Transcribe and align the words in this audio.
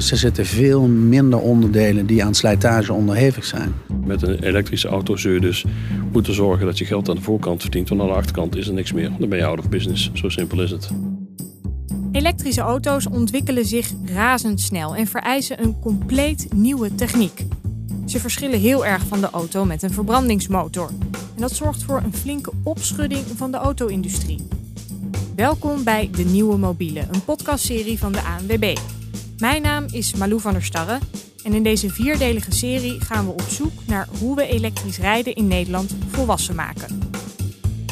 Dus 0.00 0.10
er 0.10 0.16
zitten 0.16 0.46
veel 0.46 0.82
minder 0.86 1.38
onderdelen 1.38 2.06
die 2.06 2.24
aan 2.24 2.34
slijtage 2.34 2.92
onderhevig 2.92 3.44
zijn. 3.44 3.74
Met 4.04 4.22
een 4.22 4.42
elektrische 4.42 4.88
auto 4.88 5.16
zul 5.16 5.32
je 5.32 5.40
dus 5.40 5.64
moeten 6.12 6.34
zorgen 6.34 6.66
dat 6.66 6.78
je 6.78 6.84
geld 6.84 7.08
aan 7.08 7.16
de 7.16 7.22
voorkant 7.22 7.60
verdient. 7.60 7.88
Want 7.88 8.00
aan 8.00 8.06
de 8.06 8.12
achterkant 8.12 8.56
is 8.56 8.68
er 8.68 8.74
niks 8.74 8.92
meer. 8.92 9.10
Dan 9.18 9.28
ben 9.28 9.38
je 9.38 9.44
out 9.44 9.58
of 9.58 9.68
business. 9.68 10.10
Zo 10.12 10.28
simpel 10.28 10.62
is 10.62 10.70
het. 10.70 10.90
Elektrische 12.12 12.60
auto's 12.60 13.08
ontwikkelen 13.08 13.64
zich 13.64 13.92
razendsnel 14.04 14.96
en 14.96 15.06
vereisen 15.06 15.62
een 15.62 15.80
compleet 15.80 16.48
nieuwe 16.54 16.94
techniek. 16.94 17.44
Ze 18.06 18.20
verschillen 18.20 18.60
heel 18.60 18.86
erg 18.86 19.06
van 19.06 19.20
de 19.20 19.30
auto 19.30 19.64
met 19.64 19.82
een 19.82 19.92
verbrandingsmotor. 19.92 20.88
En 21.34 21.40
dat 21.40 21.52
zorgt 21.52 21.82
voor 21.82 22.02
een 22.04 22.14
flinke 22.14 22.52
opschudding 22.62 23.22
van 23.36 23.50
de 23.50 23.56
auto-industrie. 23.56 24.48
Welkom 25.34 25.84
bij 25.84 26.10
De 26.16 26.24
Nieuwe 26.24 26.56
Mobiele, 26.56 27.00
een 27.10 27.24
podcastserie 27.24 27.98
van 27.98 28.12
de 28.12 28.20
ANWB. 28.20 28.76
Mijn 29.40 29.62
naam 29.62 29.84
is 29.90 30.14
Malou 30.14 30.40
van 30.40 30.52
der 30.52 30.64
Starre 30.64 30.98
en 31.44 31.52
in 31.52 31.62
deze 31.62 31.90
vierdelige 31.90 32.52
serie 32.52 33.00
gaan 33.00 33.26
we 33.26 33.32
op 33.32 33.44
zoek 33.48 33.72
naar 33.86 34.08
hoe 34.18 34.36
we 34.36 34.46
elektrisch 34.46 34.98
rijden 34.98 35.34
in 35.34 35.46
Nederland 35.46 35.96
volwassen 36.08 36.54
maken. 36.54 36.98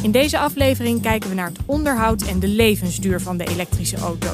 In 0.03 0.11
deze 0.11 0.39
aflevering 0.39 1.03
kijken 1.03 1.29
we 1.29 1.35
naar 1.35 1.49
het 1.49 1.59
onderhoud 1.67 2.23
en 2.23 2.39
de 2.39 2.49
levensduur 2.49 3.21
van 3.21 3.37
de 3.37 3.45
elektrische 3.45 3.97
auto. 3.97 4.29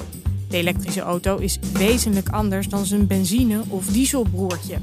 De 0.49 0.57
elektrische 0.57 1.01
auto 1.01 1.37
is 1.37 1.59
wezenlijk 1.73 2.29
anders 2.29 2.69
dan 2.69 2.87
zijn 2.87 3.07
benzine- 3.07 3.65
of 3.69 3.87
dieselbroertje. 3.87 4.79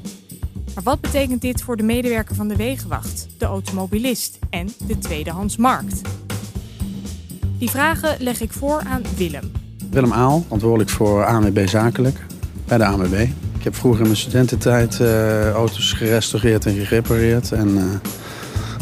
Maar 0.74 0.84
wat 0.84 1.02
betekent 1.02 1.42
dit 1.42 1.62
voor 1.62 1.78
de 1.78 1.84
medewerker 1.84 2.36
van 2.36 2.48
de 2.48 2.56
Wegenwacht, 2.56 3.28
de 3.38 3.46
automobilist 3.46 4.40
en 4.50 4.70
de 4.88 4.98
tweedehandsmarkt? 4.98 6.02
Die 7.58 7.70
vragen 7.70 8.16
leg 8.20 8.42
ik 8.42 8.52
voor 8.52 8.80
aan 8.80 9.04
Willem. 9.16 9.52
Willem 9.90 10.14
Aal, 10.14 10.42
verantwoordelijk 10.42 10.90
voor 10.90 11.26
ANWB 11.26 11.68
Zakelijk 11.68 12.30
bij 12.78 12.80
de 12.80 12.86
ANWB. 12.86 13.28
Ik 13.58 13.64
heb 13.64 13.76
vroeger 13.76 14.02
in 14.02 14.06
mijn 14.06 14.20
studententijd 14.20 15.00
uh, 15.00 15.50
auto's 15.50 15.94
gerestaureerd 15.94 16.66
en 16.66 16.74
gerepareerd. 16.74 17.52
En 17.52 17.68
uh, 17.68 17.84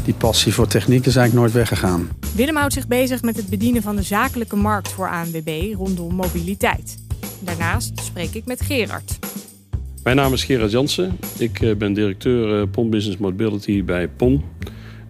die 0.04 0.14
passie 0.14 0.54
voor 0.54 0.68
techniek 0.68 1.06
is 1.06 1.16
eigenlijk 1.16 1.34
nooit 1.34 1.52
weggegaan. 1.52 2.10
Willem 2.36 2.56
houdt 2.56 2.74
zich 2.74 2.88
bezig 2.88 3.22
met 3.22 3.36
het 3.36 3.50
bedienen 3.50 3.82
van 3.82 3.96
de 3.96 4.02
zakelijke 4.02 4.56
markt 4.56 4.90
voor 4.90 5.10
ANWB 5.10 5.74
rondom 5.74 6.16
mobiliteit. 6.16 6.98
Daarnaast 7.40 8.00
spreek 8.02 8.34
ik 8.34 8.46
met 8.46 8.62
Gerard. 8.62 9.20
Mijn 10.04 10.16
naam 10.16 10.34
is 10.34 10.44
Gerard 10.44 10.72
Jansen. 10.72 11.18
Ik 11.38 11.62
uh, 11.62 11.76
ben 11.76 11.94
directeur 11.94 12.68
PON 12.68 12.90
Business 12.90 13.18
Mobility 13.18 13.84
bij 13.84 14.08
PON. 14.08 14.34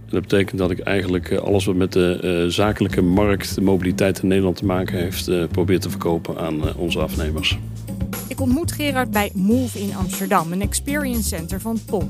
En 0.05 0.15
dat 0.15 0.21
betekent 0.21 0.57
dat 0.57 0.71
ik 0.71 0.79
eigenlijk 0.79 1.31
alles 1.31 1.65
wat 1.65 1.75
met 1.75 1.93
de 1.93 2.45
zakelijke 2.49 3.01
markt, 3.01 3.55
de 3.55 3.61
mobiliteit 3.61 4.21
in 4.21 4.27
Nederland 4.27 4.55
te 4.55 4.65
maken 4.65 4.97
heeft, 4.97 5.49
probeer 5.51 5.79
te 5.79 5.89
verkopen 5.89 6.37
aan 6.37 6.75
onze 6.75 6.99
afnemers. 6.99 7.59
Ik 8.39 8.45
ontmoet 8.45 8.71
Gerard 8.71 9.11
bij 9.11 9.31
Move 9.33 9.79
in 9.79 9.95
Amsterdam, 9.95 10.51
een 10.51 10.61
experience 10.61 11.27
center 11.27 11.61
van 11.61 11.79
POM. 11.85 12.09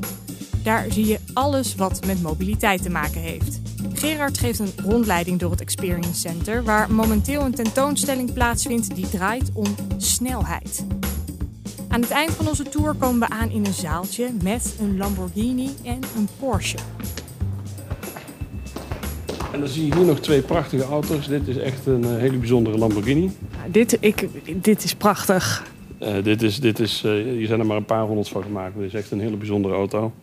Daar 0.64 0.86
zie 0.90 1.06
je 1.06 1.20
alles 1.34 1.76
wat 1.76 2.06
met 2.06 2.22
mobiliteit 2.22 2.84
te 2.84 2.90
maken 2.90 3.22
heeft. 3.22 3.62
Gerard 3.94 4.38
geeft 4.38 4.60
een 4.60 4.72
rondleiding 4.84 5.40
door 5.40 5.52
het 5.52 5.62
Experience 5.62 6.20
Center, 6.20 6.64
waar 6.64 6.92
momenteel 6.92 7.42
een 7.42 7.54
tentoonstelling 7.54 8.34
plaatsvindt 8.34 8.96
die 8.96 9.10
draait 9.10 9.52
om 9.54 9.76
snelheid. 9.98 10.86
Aan 11.88 12.02
het 12.02 12.12
eind 12.12 12.32
van 12.32 12.48
onze 12.48 12.64
tour 12.64 12.94
komen 12.94 13.20
we 13.20 13.36
aan 13.36 13.50
in 13.50 13.66
een 13.66 13.74
zaaltje 13.74 14.30
met 14.44 14.76
een 14.80 14.98
Lamborghini 14.98 15.70
en 15.84 16.00
een 16.18 16.28
Porsche. 16.40 16.78
En 19.52 19.60
dan 19.60 19.70
zie 19.70 19.86
je 19.86 19.96
hier 19.96 20.06
nog 20.06 20.20
twee 20.20 20.42
prachtige 20.42 20.84
auto's. 20.84 21.28
Dit 21.28 21.48
is 21.48 21.58
echt 21.58 21.86
een 21.86 22.04
eh, 22.04 22.18
hele 22.18 22.38
bijzondere 22.38 22.78
Lamborghini. 22.78 23.32
dit, 23.72 23.98
ik, 24.00 24.28
dit 24.64 24.84
is 24.84 24.96
prachtig. 24.96 25.78
Uh, 26.04 26.24
dit 26.24 26.42
is, 26.42 26.60
dit 26.60 26.80
is, 26.80 27.04
uh, 27.06 27.12
hier 27.12 27.48
zijn 27.48 27.60
er 27.60 27.66
maar 27.66 27.78
een 27.78 27.86
paar 27.86 28.04
honderd 28.04 28.30
van 28.30 28.44
gemaakt. 28.44 28.76
Dit 28.76 28.86
is 28.86 28.94
echt 28.94 29.12
een 29.12 29.20
hele 29.20 29.38
bijzondere 29.38 29.74
auto. 29.74 30.14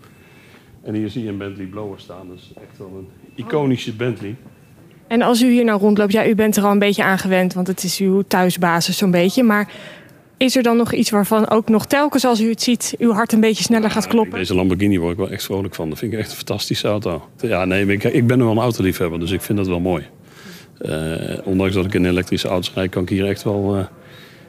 En 0.82 0.94
hier 0.94 1.10
zie 1.10 1.22
je 1.22 1.28
een 1.28 1.38
Bentley 1.38 1.66
Blower 1.66 2.00
staan. 2.00 2.26
Is 2.34 2.52
echt 2.56 2.78
wel 2.78 2.92
een 2.98 3.08
iconische 3.34 3.92
Bentley. 3.92 4.36
En 5.06 5.22
als 5.22 5.42
u 5.42 5.50
hier 5.50 5.64
nou 5.64 5.80
rondloopt, 5.80 6.12
ja, 6.12 6.26
u 6.26 6.34
bent 6.34 6.56
er 6.56 6.64
al 6.64 6.70
een 6.70 6.78
beetje 6.78 7.04
aan 7.04 7.18
gewend, 7.18 7.54
want 7.54 7.66
het 7.66 7.84
is 7.84 7.98
uw 7.98 8.22
thuisbasis 8.22 8.98
zo'n 8.98 9.10
beetje. 9.10 9.42
Maar 9.42 9.72
is 10.36 10.56
er 10.56 10.62
dan 10.62 10.76
nog 10.76 10.92
iets 10.92 11.10
waarvan 11.10 11.50
ook 11.50 11.68
nog 11.68 11.86
telkens 11.86 12.24
als 12.24 12.40
u 12.40 12.48
het 12.48 12.62
ziet, 12.62 12.94
uw 12.98 13.12
hart 13.12 13.32
een 13.32 13.40
beetje 13.40 13.62
sneller 13.62 13.90
gaat 13.90 14.06
kloppen? 14.06 14.38
Deze 14.38 14.54
Lamborghini 14.54 14.98
word 14.98 15.12
ik 15.12 15.18
wel 15.18 15.30
echt 15.30 15.44
vrolijk 15.44 15.74
van. 15.74 15.88
Dat 15.88 15.98
vind 15.98 16.12
ik 16.12 16.18
echt 16.18 16.30
een 16.30 16.36
fantastische 16.36 16.88
auto. 16.88 17.28
Ja, 17.40 17.64
nee, 17.64 17.86
ik, 17.86 18.04
ik 18.04 18.26
ben 18.26 18.38
wel 18.38 18.50
een 18.50 18.58
autoliefhebber, 18.58 19.20
dus 19.20 19.30
ik 19.30 19.40
vind 19.40 19.58
dat 19.58 19.66
wel 19.66 19.80
mooi. 19.80 20.06
Uh, 20.80 21.38
ondanks 21.44 21.74
dat 21.74 21.84
ik 21.84 21.94
in 21.94 22.06
elektrische 22.06 22.48
auto's 22.48 22.74
rijd, 22.74 22.90
kan 22.90 23.02
ik 23.02 23.08
hier 23.08 23.26
echt 23.26 23.42
wel 23.42 23.88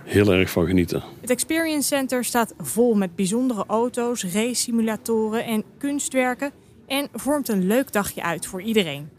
heel 0.08 0.34
erg 0.34 0.50
van 0.50 0.66
genieten. 0.66 1.04
Het 1.22 1.30
Experience 1.30 1.88
Center 1.88 2.24
staat 2.24 2.54
vol 2.58 2.94
met 2.94 3.16
bijzondere 3.16 3.64
auto's, 3.68 4.24
race-simulatoren 4.24 5.46
en 5.46 5.64
kunstwerken 5.78 6.52
en 6.88 7.08
vormt 7.14 7.50
een 7.50 7.68
leuk 7.68 7.92
dagje 7.92 8.24
uit 8.24 8.46
voor 8.46 8.62
iedereen. 8.62 9.10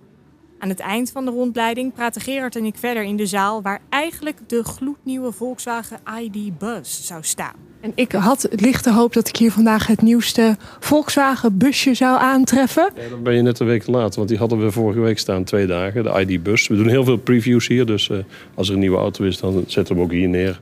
Aan 0.59 0.69
het 0.69 0.81
eind 0.81 1.11
van 1.11 1.25
de 1.25 1.31
rondleiding 1.31 1.93
praten 1.93 2.21
Gerard 2.21 2.57
en 2.57 2.65
ik 2.65 2.77
verder 2.77 3.03
in 3.03 3.17
de 3.17 3.27
zaal 3.27 3.63
waar 3.63 3.81
eigenlijk 3.89 4.39
de 4.47 4.65
gloednieuwe 4.65 5.33
Volkswagen 5.33 5.99
ID 6.21 6.59
Buzz 6.59 7.07
zou 7.07 7.23
staan. 7.23 7.55
En 7.81 7.93
ik 7.95 8.13
had 8.13 8.43
het 8.43 8.61
lichte 8.61 8.93
hoop 8.93 9.13
dat 9.13 9.29
ik 9.29 9.37
hier 9.37 9.53
vandaag 9.53 9.87
het 9.87 10.03
nieuwste 10.03 10.57
Volkswagen 10.81 11.59
busje 11.59 11.95
zou 11.95 12.21
aantreffen. 12.21 12.91
Ja, 12.95 13.09
dan 13.11 13.23
ben 13.23 13.35
je 13.35 13.43
net 13.43 13.59
een 13.59 13.67
week 13.67 13.83
te 13.83 13.91
laat, 13.91 14.17
want 14.17 14.29
die 14.29 14.39
hadden 14.39 14.61
we 14.61 14.71
vorige 14.71 15.01
week 15.01 15.19
staan, 15.19 15.45
twee 15.45 15.67
dagen, 15.67 16.03
de 16.03 16.27
ID 16.27 16.43
Bus. 16.43 16.69
We 16.69 16.77
doen 16.77 16.89
heel 16.89 17.05
veel 17.05 17.17
previews 17.17 17.67
hier, 17.67 17.87
dus 17.87 18.09
uh, 18.09 18.19
als 18.55 18.69
er 18.69 18.75
een 18.75 18.81
nieuwe 18.81 18.97
auto 18.97 19.25
is, 19.25 19.39
dan 19.39 19.65
zetten 19.67 19.95
we 19.95 20.01
hem 20.01 20.11
ook 20.11 20.17
hier 20.17 20.29
neer. 20.29 20.61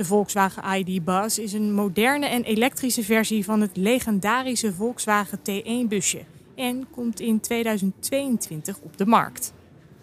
De 0.00 0.06
Volkswagen 0.06 0.62
ID 0.78 1.04
Buzz 1.04 1.38
is 1.38 1.52
een 1.52 1.72
moderne 1.72 2.26
en 2.26 2.42
elektrische 2.42 3.02
versie 3.02 3.44
van 3.44 3.60
het 3.60 3.70
legendarische 3.76 4.72
Volkswagen 4.72 5.38
T1-busje 5.38 6.18
en 6.54 6.86
komt 6.90 7.20
in 7.20 7.40
2022 7.40 8.78
op 8.82 8.96
de 8.96 9.06
markt. 9.06 9.52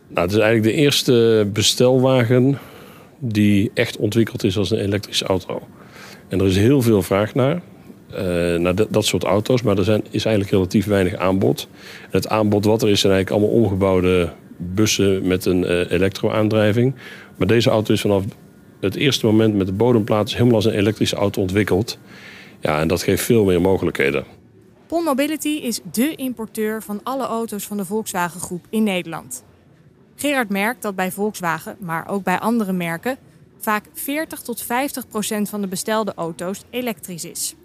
Nou, 0.07 0.27
het 0.27 0.35
is 0.35 0.41
eigenlijk 0.41 0.75
de 0.75 0.81
eerste 0.81 1.47
bestelwagen 1.53 2.57
die 3.19 3.71
echt 3.73 3.97
ontwikkeld 3.97 4.43
is 4.43 4.57
als 4.57 4.71
een 4.71 4.79
elektrische 4.79 5.25
auto. 5.25 5.61
En 6.27 6.39
er 6.39 6.45
is 6.45 6.57
heel 6.57 6.81
veel 6.81 7.01
vraag 7.01 7.33
naar, 7.33 7.61
uh, 8.11 8.19
naar 8.59 8.75
dat, 8.89 9.05
soort 9.05 9.23
auto's, 9.23 9.61
maar 9.61 9.77
er 9.77 9.83
zijn, 9.83 10.03
is 10.09 10.25
eigenlijk 10.25 10.55
relatief 10.55 10.85
weinig 10.85 11.15
aanbod. 11.15 11.67
Het 12.09 12.27
aanbod 12.27 12.65
wat 12.65 12.81
er 12.81 12.89
is 12.89 12.99
zijn 12.99 13.13
eigenlijk 13.13 13.43
allemaal 13.43 13.63
omgebouwde 13.63 14.29
bussen 14.57 15.27
met 15.27 15.45
een 15.45 15.61
uh, 15.61 15.91
elektro-aandrijving. 15.91 16.95
Maar 17.37 17.47
deze 17.47 17.69
auto 17.69 17.93
is 17.93 18.01
vanaf 18.01 18.23
het 18.79 18.95
eerste 18.95 19.25
moment 19.25 19.55
met 19.55 19.67
de 19.67 19.73
bodemplaat 19.73 20.31
helemaal 20.31 20.55
als 20.55 20.65
een 20.65 20.73
elektrische 20.73 21.15
auto 21.15 21.41
ontwikkeld. 21.41 21.97
Ja, 22.59 22.79
en 22.79 22.87
dat 22.87 23.03
geeft 23.03 23.23
veel 23.23 23.45
meer 23.45 23.61
mogelijkheden. 23.61 24.25
Pon 24.87 25.03
Mobility 25.03 25.47
is 25.47 25.79
dé 25.91 26.13
importeur 26.15 26.83
van 26.83 26.99
alle 27.03 27.25
auto's 27.25 27.65
van 27.65 27.77
de 27.77 27.85
Volkswagen 27.85 28.39
Groep 28.39 28.65
in 28.69 28.83
Nederland. 28.83 29.43
Gerard 30.15 30.49
merkt 30.49 30.81
dat 30.81 30.95
bij 30.95 31.11
Volkswagen, 31.11 31.75
maar 31.79 32.07
ook 32.07 32.23
bij 32.23 32.39
andere 32.39 32.71
merken, 32.71 33.17
vaak 33.57 33.85
40 33.93 34.41
tot 34.41 34.61
50 34.61 35.07
procent 35.07 35.49
van 35.49 35.61
de 35.61 35.67
bestelde 35.67 36.13
auto's 36.15 36.63
elektrisch 36.69 37.25
is. 37.25 37.55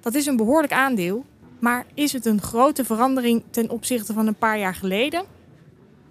Dat 0.00 0.14
is 0.14 0.26
een 0.26 0.36
behoorlijk 0.36 0.72
aandeel, 0.72 1.24
maar 1.58 1.86
is 1.94 2.12
het 2.12 2.26
een 2.26 2.42
grote 2.42 2.84
verandering 2.84 3.42
ten 3.50 3.70
opzichte 3.70 4.12
van 4.12 4.26
een 4.26 4.34
paar 4.34 4.58
jaar 4.58 4.74
geleden? 4.74 5.24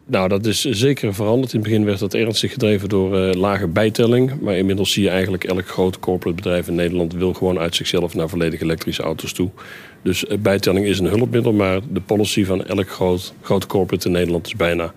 Nou, 0.08 0.30
dat 0.30 0.46
is 0.46 0.62
zeker 0.62 1.14
veranderd. 1.14 1.54
In 1.54 1.60
het 1.60 1.68
begin 1.68 1.86
werd 1.86 2.00
dat 2.00 2.14
ernstig 2.14 2.52
gedreven 2.52 2.90
door 2.90 3.18
uh, 3.18 3.34
lage 3.34 3.68
bijtelling. 3.68 4.42
Maar 4.42 4.58
inmiddels 4.58 4.92
zie 4.92 5.04
je 5.04 5.10
eigenlijk 5.10 5.44
elk 5.44 5.68
groot 5.68 6.00
corporate 6.00 6.36
bedrijf 6.36 6.68
in 6.68 6.76
Nederland 6.76 7.14
wil 7.14 7.34
gewoon 7.34 7.60
uit 7.60 7.76
zichzelf 7.76 8.14
naar 8.16 8.30
volledig 8.30 8.62
elektrische 8.62 9.04
auto's 9.04 9.34
toe. 9.34 9.50
Dus 10.02 10.24
uh, 10.24 10.38
bijtelling 10.38 10.86
is 10.86 11.00
een 11.00 11.06
hulpmiddel, 11.06 11.54
maar 11.54 11.80
de 11.92 12.02
policy 12.02 12.46
van 12.46 12.66
elk 12.66 12.90
groot, 12.90 13.34
groot 13.42 13.66
corporate 13.66 14.08
in 14.08 14.14
Nederland 14.14 14.46
is 14.46 14.56
bijna 14.56 14.94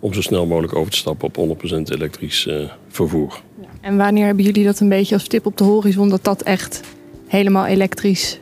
om 0.00 0.12
zo 0.12 0.20
snel 0.20 0.46
mogelijk 0.46 0.74
over 0.74 0.90
te 0.90 0.96
stappen 0.96 1.28
op 1.34 1.58
100% 1.64 1.74
elektrisch 1.82 2.46
uh, 2.46 2.70
vervoer. 2.88 3.40
En 3.80 3.96
wanneer 3.96 4.26
hebben 4.26 4.44
jullie 4.44 4.64
dat 4.64 4.80
een 4.80 4.88
beetje 4.88 5.14
als 5.14 5.26
tip 5.26 5.46
op 5.46 5.56
de 5.56 5.64
horizon 5.64 6.08
dat 6.08 6.24
dat 6.24 6.42
echt 6.42 6.80
helemaal 7.26 7.66
elektrisch 7.66 8.40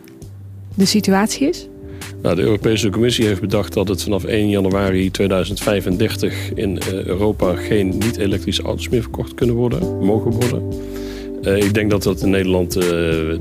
de 0.74 0.86
situatie 0.86 1.48
is? 1.48 1.68
Nou, 2.22 2.36
de 2.36 2.42
Europese 2.42 2.90
Commissie 2.90 3.26
heeft 3.26 3.40
bedacht 3.40 3.72
dat 3.72 3.88
het 3.88 4.02
vanaf 4.02 4.24
1 4.24 4.48
januari 4.48 5.10
2035 5.10 6.52
in 6.54 6.78
Europa 6.88 7.54
geen 7.54 7.88
niet-elektrische 7.88 8.62
auto's 8.62 8.88
meer 8.88 9.02
verkocht 9.02 9.34
kunnen 9.34 9.56
worden, 9.56 9.98
mogen 9.98 10.30
worden. 10.30 10.62
Uh, 11.42 11.56
ik 11.56 11.74
denk 11.74 11.90
dat 11.90 12.02
dat 12.02 12.20
in 12.20 12.30
Nederland, 12.30 12.76
uh, 12.76 12.84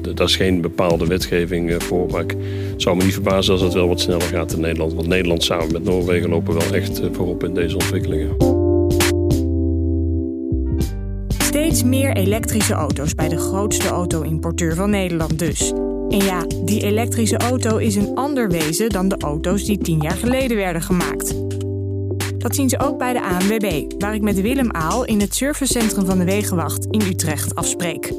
daar 0.01 0.27
is 0.27 0.35
geen 0.35 0.62
bepaalde 0.62 1.07
wetgeving 1.07 1.69
uh, 1.69 1.79
voor. 1.79 2.07
Maar 2.12 2.21
ik 2.21 2.35
zou 2.77 2.97
me 2.97 3.03
niet 3.03 3.13
verbazen 3.13 3.53
als 3.53 3.62
het 3.62 3.74
wel 3.74 3.88
wat 3.88 4.00
sneller 4.00 4.21
gaat 4.27 4.53
in 4.53 4.62
Nederland. 4.62 4.94
Want 4.94 5.07
Nederland 5.07 5.44
samen 5.44 5.71
met 5.71 5.83
Noorwegen 5.83 6.30
lopen 6.30 6.53
wel 6.53 6.73
echt 6.73 7.01
voorop 7.12 7.44
in 7.44 7.53
deze 7.53 7.75
ontwikkelingen. 7.75 8.35
Steeds 11.27 11.83
meer 11.83 12.15
elektrische 12.15 12.73
auto's 12.73 13.15
bij 13.15 13.30
de 13.30 13.38
grootste 13.38 13.88
auto-importeur 13.88 14.75
van 14.75 14.89
Nederland 14.89 15.39
dus. 15.39 15.73
En 16.09 16.24
ja, 16.24 16.45
die 16.63 16.81
elektrische 16.81 17.38
auto 17.38 17.77
is 17.77 17.95
een 17.95 18.15
ander 18.15 18.50
wezen 18.50 18.89
dan 18.89 19.07
de 19.07 19.18
auto's 19.18 19.63
die 19.63 19.77
tien 19.77 20.01
jaar 20.01 20.15
geleden 20.15 20.57
werden 20.57 20.81
gemaakt. 20.81 21.33
Dat 22.38 22.56
zien 22.56 22.69
ze 22.69 22.80
ook 22.80 22.98
bij 22.98 23.13
de 23.13 23.21
ANWB, 23.21 23.94
waar 23.98 24.15
ik 24.15 24.21
met 24.21 24.42
Willem 24.42 24.71
Aal 24.71 25.06
in 25.06 25.19
het 25.19 25.36
servicecentrum 25.36 26.06
van 26.06 26.18
de 26.18 26.24
Wegenwacht 26.24 26.86
in 26.89 27.01
Utrecht 27.01 27.56
afspreek. 27.56 28.13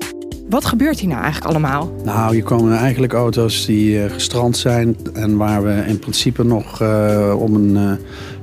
Wat 0.49 0.65
gebeurt 0.65 0.99
hier 0.99 1.09
nou 1.09 1.23
eigenlijk 1.23 1.51
allemaal? 1.51 1.95
Nou, 2.05 2.35
hier 2.35 2.43
komen 2.43 2.77
eigenlijk 2.77 3.13
auto's 3.13 3.67
die 3.67 3.95
uh, 3.95 4.11
gestrand 4.11 4.57
zijn 4.57 4.97
en 5.13 5.37
waar 5.37 5.63
we 5.63 5.85
in 5.87 5.99
principe 5.99 6.45
nog 6.45 6.83
uh, 6.83 7.35
op 7.39 7.55
een 7.55 7.71
uh, 7.71 7.93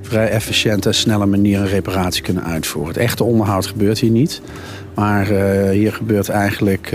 vrij 0.02 0.30
efficiënte 0.30 0.88
en 0.88 0.96
snelle 0.96 1.26
manier 1.26 1.60
een 1.60 1.68
reparatie 1.68 2.24
kunnen 2.24 2.44
uitvoeren. 2.44 2.94
Het 2.94 3.02
echte 3.02 3.24
onderhoud 3.24 3.66
gebeurt 3.66 4.00
hier 4.00 4.12
niet, 4.12 4.42
maar 4.96 5.26
hier 5.72 5.94
gebeurt 5.94 6.30
eigenlijk 6.30 6.94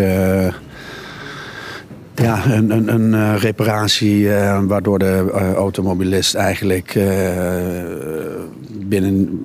ja, 2.22 2.46
een, 2.46 2.70
een, 2.70 3.14
een 3.14 3.38
reparatie 3.38 4.28
waardoor 4.66 4.98
de 4.98 5.30
automobilist 5.56 6.34
eigenlijk 6.34 6.98
binnen 8.70 9.44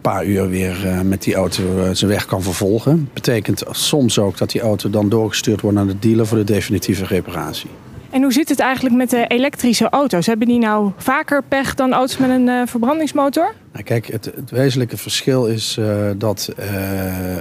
paar 0.00 0.24
uur 0.24 0.48
weer 0.48 0.76
met 1.04 1.22
die 1.22 1.34
auto 1.34 1.62
zijn 1.92 2.10
weg 2.10 2.26
kan 2.26 2.42
vervolgen. 2.42 3.08
Betekent 3.12 3.62
soms 3.70 4.18
ook 4.18 4.38
dat 4.38 4.50
die 4.50 4.60
auto 4.60 4.90
dan 4.90 5.08
doorgestuurd 5.08 5.60
wordt 5.60 5.76
naar 5.76 5.86
de 5.86 5.98
dealer 5.98 6.26
voor 6.26 6.38
de 6.38 6.44
definitieve 6.44 7.04
reparatie. 7.04 7.70
En 8.12 8.22
hoe 8.22 8.32
zit 8.32 8.48
het 8.48 8.60
eigenlijk 8.60 8.94
met 8.94 9.10
de 9.10 9.26
elektrische 9.26 9.88
auto's? 9.88 10.26
Hebben 10.26 10.48
die 10.48 10.58
nou 10.58 10.90
vaker 10.96 11.42
pech 11.48 11.74
dan 11.74 11.92
auto's 11.92 12.18
met 12.18 12.30
een 12.30 12.46
uh, 12.46 12.62
verbrandingsmotor? 12.66 13.54
Nou, 13.72 13.84
kijk, 13.84 14.06
het, 14.06 14.24
het, 14.24 14.50
wezenlijke 14.50 14.96
verschil 14.96 15.46
is 15.46 15.78
dat 16.16 16.52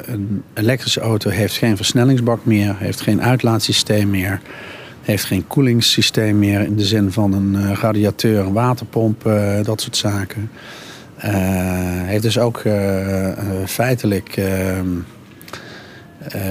een 0.05 0.43
elektrische 0.53 0.99
auto 0.99 1.29
heeft 1.29 1.57
geen 1.57 1.75
versnellingsbak 1.75 2.45
meer, 2.45 2.75
heeft 2.77 3.01
geen 3.01 3.21
uitlaatsysteem 3.21 4.09
meer, 4.09 4.41
heeft 5.01 5.23
geen 5.23 5.47
koelingssysteem 5.47 6.39
meer 6.39 6.61
in 6.61 6.75
de 6.75 6.85
zin 6.85 7.11
van 7.11 7.33
een 7.33 7.75
radiateur, 7.75 8.45
een 8.45 8.53
waterpomp, 8.53 9.29
dat 9.63 9.81
soort 9.81 9.97
zaken. 9.97 10.51
Heeft 12.05 12.23
dus 12.23 12.39
ook 12.39 12.63
feitelijk 13.65 14.37
ehm, 14.37 14.87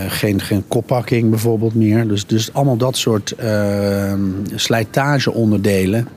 geen, 0.08 0.40
geen 0.40 0.64
koppakking 0.68 1.30
bijvoorbeeld 1.30 1.74
meer. 1.74 2.08
Dus, 2.08 2.26
dus 2.26 2.52
allemaal 2.52 2.76
dat 2.76 2.96
soort 2.96 3.30
ehm, 3.32 4.20
slijtageonderdelen. 4.54 6.08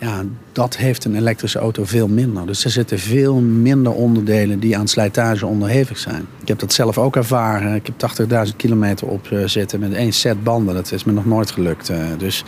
Ja, 0.00 0.22
dat 0.52 0.76
heeft 0.76 1.04
een 1.04 1.16
elektrische 1.16 1.58
auto 1.58 1.84
veel 1.84 2.08
minder. 2.08 2.46
Dus 2.46 2.64
er 2.64 2.70
zitten 2.70 2.98
veel 2.98 3.34
minder 3.40 3.92
onderdelen 3.92 4.60
die 4.60 4.76
aan 4.78 4.88
slijtage 4.88 5.46
onderhevig 5.46 5.98
zijn. 5.98 6.26
Ik 6.40 6.48
heb 6.48 6.58
dat 6.58 6.72
zelf 6.72 6.98
ook 6.98 7.16
ervaren. 7.16 7.74
Ik 7.74 7.86
heb 7.86 8.10
80.000 8.50 8.56
kilometer 8.56 9.06
op 9.06 9.28
zitten 9.44 9.80
met 9.80 9.92
één 9.92 10.12
set 10.12 10.44
banden. 10.44 10.74
Dat 10.74 10.92
is 10.92 11.04
me 11.04 11.12
nog 11.12 11.26
nooit 11.26 11.50
gelukt. 11.50 11.90
dus 12.18 12.44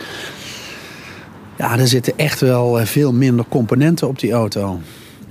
ja, 1.57 1.79
er 1.79 1.87
zitten 1.87 2.13
echt 2.15 2.39
wel 2.39 2.85
veel 2.85 3.13
minder 3.13 3.45
componenten 3.49 4.07
op 4.07 4.19
die 4.19 4.31
auto. 4.31 4.79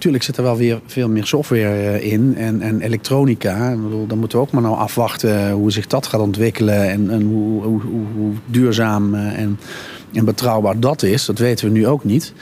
Natuurlijk 0.01 0.25
zit 0.25 0.37
er 0.37 0.43
wel 0.43 0.57
weer 0.57 0.81
veel 0.87 1.09
meer 1.09 1.27
software 1.27 1.99
eh, 1.99 2.13
in 2.13 2.37
en, 2.37 2.61
en 2.61 2.81
elektronica. 2.81 3.71
Ik 3.71 3.83
bedoel, 3.83 4.07
dan 4.07 4.19
moeten 4.19 4.39
we 4.39 4.45
ook 4.45 4.51
maar 4.51 4.63
nou 4.63 4.77
afwachten 4.77 5.51
hoe 5.51 5.73
zich 5.73 5.87
dat 5.87 6.07
gaat 6.07 6.21
ontwikkelen 6.21 6.91
en, 6.91 7.11
en 7.11 7.23
hoe, 7.23 7.63
hoe, 7.63 7.81
hoe, 8.17 8.33
duurzaam 8.47 9.15
eh, 9.15 9.39
en, 9.39 9.59
en 10.13 10.25
betrouwbaar 10.25 10.81
dat 10.81 11.03
is. 11.03 11.25
Dat 11.25 11.39
weten 11.39 11.67
we 11.67 11.73
nu 11.73 11.87
ook 11.87 12.05
niet. 12.05 12.33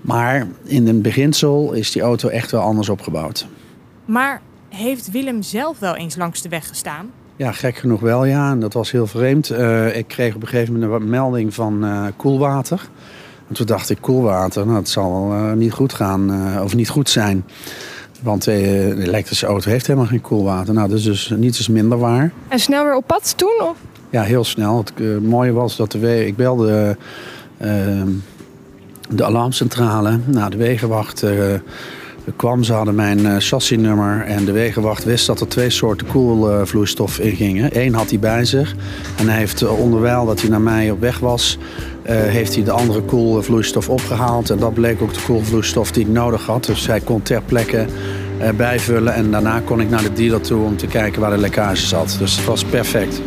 Maar 0.00 0.46
in 0.64 0.88
een 0.88 1.02
beginsel 1.02 1.72
is 1.72 1.92
die 1.92 2.02
auto 2.02 2.28
echt 2.28 2.50
wel 2.50 2.60
anders 2.60 2.88
opgebouwd. 2.88 3.46
Maar 4.04 4.40
heeft 4.68 5.10
Willem 5.10 5.42
zelf 5.42 5.78
wel 5.78 5.96
eens 5.96 6.16
langs 6.16 6.42
de 6.42 6.48
weg 6.48 6.68
gestaan? 6.68 7.10
Ja, 7.36 7.52
gek 7.52 7.76
genoeg 7.76 8.00
wel, 8.00 8.24
ja. 8.24 8.50
En 8.50 8.60
dat 8.60 8.72
was 8.72 8.90
heel 8.90 9.06
vreemd. 9.06 9.50
Uh, 9.50 9.96
ik 9.96 10.08
kreeg 10.08 10.34
op 10.34 10.42
een 10.42 10.48
gegeven 10.48 10.78
moment 10.78 11.02
een 11.02 11.10
melding 11.10 11.54
van 11.54 11.84
uh, 11.84 12.06
koelwater. 12.16 12.88
En 13.48 13.54
toen 13.54 13.66
dacht 13.66 13.90
ik, 13.90 13.98
koelwater, 14.00 14.66
nou, 14.66 14.78
het 14.78 14.88
zal 14.88 15.32
uh, 15.32 15.52
niet 15.52 15.72
goed 15.72 15.92
gaan 15.92 16.32
uh, 16.32 16.62
of 16.62 16.74
niet 16.74 16.88
goed 16.88 17.10
zijn. 17.10 17.44
Want 18.22 18.48
uh, 18.48 18.54
de 18.54 19.02
elektrische 19.02 19.46
auto 19.46 19.70
heeft 19.70 19.86
helemaal 19.86 20.08
geen 20.08 20.20
koelwater. 20.20 20.74
Nou, 20.74 20.88
dat 20.88 20.98
is 20.98 21.04
dus 21.04 21.32
niets 21.36 21.58
is 21.58 21.68
minder 21.68 21.98
waar. 21.98 22.32
En 22.48 22.58
snel 22.58 22.84
weer 22.84 22.96
op 22.96 23.06
pad 23.06 23.34
toen? 23.36 23.60
Of? 23.62 23.76
Ja, 24.10 24.22
heel 24.22 24.44
snel. 24.44 24.84
Het 24.94 25.22
mooie 25.22 25.52
was 25.52 25.76
dat 25.76 25.92
de 25.92 25.98
we 25.98 26.26
ik 26.26 26.36
belde 26.36 26.96
de 29.08 29.24
alarmcentrale. 29.24 30.18
Nou, 30.24 30.50
de 30.50 30.56
wegenwacht 30.56 31.24
kwam. 32.36 32.62
Ze 32.62 32.72
hadden 32.72 32.94
mijn 32.94 33.40
chassisnummer 33.40 34.24
en 34.24 34.44
de 34.44 34.52
wegenwacht 34.52 35.04
wist 35.04 35.26
dat 35.26 35.40
er 35.40 35.48
twee 35.48 35.70
soorten 35.70 36.06
koelvloeistof 36.06 37.18
in 37.18 37.36
gingen. 37.36 37.80
Eén 37.80 37.94
had 37.94 38.10
hij 38.10 38.18
bij 38.18 38.44
zich 38.44 38.74
en 39.16 39.28
hij 39.28 39.38
heeft 39.38 39.68
onderwijl 39.68 40.26
dat 40.26 40.40
hij 40.40 40.50
naar 40.50 40.60
mij 40.60 40.90
op 40.90 41.00
weg 41.00 41.18
was 41.18 41.58
uh, 42.08 42.16
heeft 42.16 42.54
hij 42.54 42.64
de 42.64 42.70
andere 42.70 43.02
koelvloeistof 43.02 43.88
opgehaald. 43.88 44.50
En 44.50 44.58
dat 44.58 44.74
bleek 44.74 45.02
ook 45.02 45.14
de 45.14 45.20
koelvloeistof 45.26 45.92
die 45.92 46.04
ik 46.04 46.12
nodig 46.12 46.46
had. 46.46 46.64
Dus 46.64 46.86
hij 46.86 47.00
kon 47.00 47.22
ter 47.22 47.42
plekke 47.42 47.86
uh, 48.40 48.50
bijvullen. 48.50 49.14
En 49.14 49.30
daarna 49.30 49.60
kon 49.60 49.80
ik 49.80 49.90
naar 49.90 50.02
de 50.02 50.12
dealer 50.12 50.40
toe 50.40 50.64
om 50.64 50.76
te 50.76 50.86
kijken 50.86 51.20
waar 51.20 51.30
de 51.30 51.38
lekkage 51.38 51.86
zat. 51.86 52.16
Dus 52.18 52.36
het 52.36 52.44
was 52.44 52.64
perfect. 52.64 53.20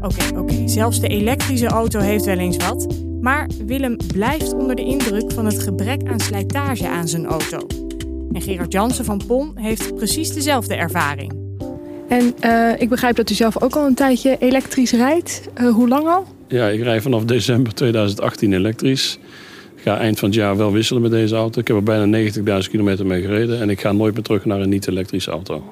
Oké, 0.00 0.38
oké. 0.38 0.68
Zelfs 0.68 1.00
de 1.00 1.08
elektrische 1.08 1.66
auto 1.66 2.00
heeft 2.00 2.24
wel 2.24 2.38
eens 2.38 2.56
wat. 2.56 3.09
Maar 3.20 3.48
Willem 3.66 3.96
blijft 4.12 4.52
onder 4.52 4.76
de 4.76 4.84
indruk 4.84 5.32
van 5.32 5.44
het 5.44 5.62
gebrek 5.62 6.00
aan 6.08 6.20
slijtage 6.20 6.88
aan 6.88 7.08
zijn 7.08 7.26
auto. 7.26 7.66
En 8.32 8.42
Gerard 8.42 8.72
Jansen 8.72 9.04
van 9.04 9.22
PON 9.26 9.52
heeft 9.54 9.94
precies 9.94 10.32
dezelfde 10.32 10.74
ervaring. 10.74 11.32
En 12.08 12.34
uh, 12.44 12.80
ik 12.80 12.88
begrijp 12.88 13.16
dat 13.16 13.30
u 13.30 13.34
zelf 13.34 13.62
ook 13.62 13.76
al 13.76 13.86
een 13.86 13.94
tijdje 13.94 14.36
elektrisch 14.38 14.92
rijdt. 14.92 15.42
Uh, 15.60 15.72
hoe 15.72 15.88
lang 15.88 16.06
al? 16.06 16.26
Ja, 16.48 16.68
ik 16.68 16.82
rij 16.82 17.00
vanaf 17.00 17.24
december 17.24 17.74
2018 17.74 18.52
elektrisch. 18.52 19.18
Ik 19.76 19.82
ga 19.82 19.98
eind 19.98 20.18
van 20.18 20.28
het 20.28 20.38
jaar 20.38 20.56
wel 20.56 20.72
wisselen 20.72 21.02
met 21.02 21.10
deze 21.10 21.34
auto. 21.34 21.60
Ik 21.60 21.68
heb 21.68 21.76
er 21.76 21.82
bijna 21.82 22.30
90.000 22.62 22.70
kilometer 22.70 23.06
mee 23.06 23.22
gereden. 23.22 23.60
En 23.60 23.70
ik 23.70 23.80
ga 23.80 23.92
nooit 23.92 24.14
meer 24.14 24.22
terug 24.22 24.44
naar 24.44 24.60
een 24.60 24.68
niet-elektrische 24.68 25.30
auto. 25.30 25.62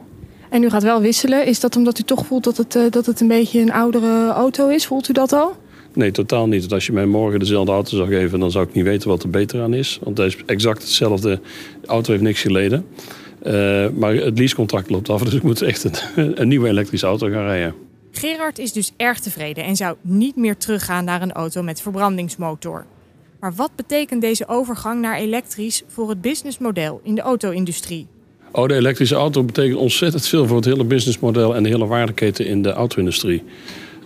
En 0.51 0.63
u 0.63 0.71
gaat 0.71 0.83
wel 0.83 1.01
wisselen. 1.01 1.47
Is 1.47 1.61
dat 1.61 1.77
omdat 1.77 1.99
u 1.99 2.03
toch 2.03 2.27
voelt 2.27 2.45
dat 2.45 2.57
het, 2.57 2.75
uh, 2.75 2.83
dat 2.91 3.07
het 3.07 3.21
een 3.21 3.29
beetje 3.29 3.61
een 3.61 3.73
oudere 3.73 4.29
auto 4.29 4.69
is? 4.69 4.87
Voelt 4.87 5.09
u 5.09 5.13
dat 5.13 5.33
al? 5.33 5.57
Nee, 5.99 6.11
totaal 6.11 6.47
niet. 6.47 6.61
Want 6.61 6.73
als 6.73 6.87
je 6.87 6.93
mij 6.93 7.07
morgen 7.07 7.39
dezelfde 7.39 7.73
auto 7.73 7.97
zou 7.97 8.09
geven... 8.09 8.41
dan 8.41 8.51
zou 8.51 8.67
ik 8.67 8.75
niet 8.75 8.85
weten 8.85 9.09
wat 9.09 9.23
er 9.23 9.31
beter 9.31 9.63
aan 9.63 9.75
is. 9.75 9.99
Want 10.03 10.19
het 10.19 10.27
is 10.27 10.37
exact 10.47 10.83
hetzelfde. 10.83 11.41
De 11.81 11.87
auto 11.87 12.11
heeft 12.11 12.23
niks 12.23 12.41
geleden. 12.41 12.87
Uh, 13.47 13.89
maar 13.89 14.15
het 14.15 14.39
leasecontract 14.39 14.91
loopt 14.91 15.09
af, 15.09 15.23
dus 15.25 15.35
ik 15.35 15.43
moet 15.43 15.63
echt 15.63 15.85
een, 16.15 16.41
een, 16.41 16.49
nieuwe 16.49 16.69
elektrische 16.69 17.07
auto 17.07 17.31
gaan 17.31 17.45
rijden. 17.45 17.75
Gerard 18.13 18.59
is 18.59 18.73
dus 18.73 18.93
erg 18.97 19.21
tevreden 19.21 19.65
en 19.65 19.77
zou 19.77 19.97
niet 20.01 20.37
meer 20.37 20.57
teruggaan 20.57 21.05
naar 21.05 21.23
een 21.23 21.33
auto 21.33 21.63
met 21.63 21.81
verbrandingsmotor. 21.81 22.87
Maar 23.41 23.55
wat 23.55 23.71
betekent 23.77 24.21
deze 24.21 24.49
overgang 24.49 25.01
naar 25.01 25.17
elektrisch 25.17 25.83
voor 25.87 26.09
het 26.09 26.21
businessmodel 26.21 27.01
in 27.03 27.15
de 27.15 27.21
auto-industrie? 27.21 28.07
Oh, 28.53 28.69
de 28.69 28.75
elektrische 28.75 29.15
auto 29.15 29.45
betekent 29.45 29.79
ontzettend 29.79 30.27
veel 30.27 30.47
voor 30.47 30.57
het 30.57 30.65
hele 30.65 30.85
businessmodel 30.85 31.55
en 31.55 31.63
de 31.63 31.69
hele 31.69 31.87
waardeketen 31.87 32.47
in 32.47 32.63
de 32.63 32.73
auto-industrie. 32.73 33.43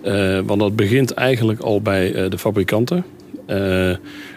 Uh, 0.04 0.40
want 0.46 0.60
dat 0.60 0.76
begint 0.76 1.10
eigenlijk 1.10 1.60
al 1.60 1.82
bij 1.82 2.14
uh, 2.14 2.30
de 2.30 2.38
fabrikanten. 2.38 3.04
Uh, 3.46 3.88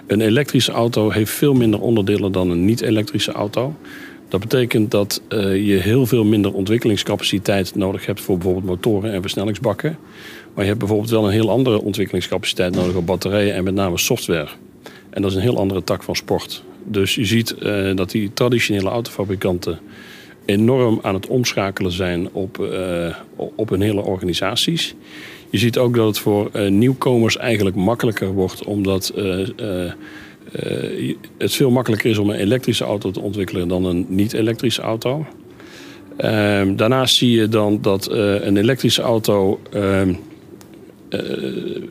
een 0.07 0.21
elektrische 0.21 0.71
auto 0.71 1.09
heeft 1.09 1.31
veel 1.31 1.53
minder 1.53 1.81
onderdelen 1.81 2.31
dan 2.31 2.49
een 2.49 2.65
niet-elektrische 2.65 3.31
auto. 3.31 3.73
Dat 4.29 4.39
betekent 4.39 4.91
dat 4.91 5.21
je 5.29 5.79
heel 5.81 6.05
veel 6.05 6.23
minder 6.23 6.53
ontwikkelingscapaciteit 6.53 7.75
nodig 7.75 8.05
hebt 8.05 8.21
voor 8.21 8.37
bijvoorbeeld 8.37 8.65
motoren 8.65 9.13
en 9.13 9.21
versnellingsbakken. 9.21 9.97
Maar 10.53 10.63
je 10.63 10.69
hebt 10.69 10.79
bijvoorbeeld 10.79 11.09
wel 11.09 11.25
een 11.25 11.31
heel 11.31 11.49
andere 11.49 11.81
ontwikkelingscapaciteit 11.81 12.75
nodig 12.75 12.95
op 12.95 13.05
batterijen 13.05 13.53
en 13.53 13.63
met 13.63 13.73
name 13.73 13.97
software. 13.97 14.47
En 15.09 15.21
dat 15.21 15.31
is 15.31 15.37
een 15.37 15.43
heel 15.43 15.57
andere 15.57 15.83
tak 15.83 16.03
van 16.03 16.15
sport. 16.15 16.63
Dus 16.83 17.15
je 17.15 17.25
ziet 17.25 17.55
dat 17.95 18.11
die 18.11 18.33
traditionele 18.33 18.89
autofabrikanten 18.89 19.79
enorm 20.45 20.99
aan 21.01 21.13
het 21.13 21.27
omschakelen 21.27 21.91
zijn 21.91 22.29
op, 22.31 22.69
op 23.55 23.69
hun 23.69 23.81
hele 23.81 24.01
organisaties. 24.01 24.95
Je 25.49 25.57
ziet 25.57 25.77
ook 25.77 25.95
dat 25.95 26.07
het 26.07 26.17
voor 26.19 26.51
nieuwkomers 26.69 27.37
eigenlijk 27.37 27.75
makkelijker 27.75 28.27
wordt 28.27 28.63
omdat 28.63 29.13
uh, 29.15 29.91
het 31.37 31.53
veel 31.53 31.69
makkelijker 31.69 32.09
is 32.09 32.17
om 32.17 32.29
een 32.29 32.39
elektrische 32.39 32.83
auto 32.83 33.11
te 33.11 33.19
ontwikkelen 33.19 33.67
dan 33.67 33.85
een 33.85 34.05
niet-elektrische 34.09 34.81
auto. 34.81 35.25
Uh, 36.17 36.61
daarnaast 36.75 37.15
zie 37.15 37.31
je 37.31 37.47
dan 37.47 37.81
dat 37.81 38.11
een 38.11 38.57
elektrische 38.57 39.01
auto 39.01 39.59
ehm, 39.71 40.13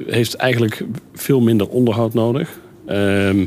heeft 0.07 0.35
eigenlijk 0.35 0.85
veel 1.15 1.41
minder 1.41 1.69
onderhoud 1.69 2.15
nodig. 2.15 2.61
Ehm, 2.87 3.45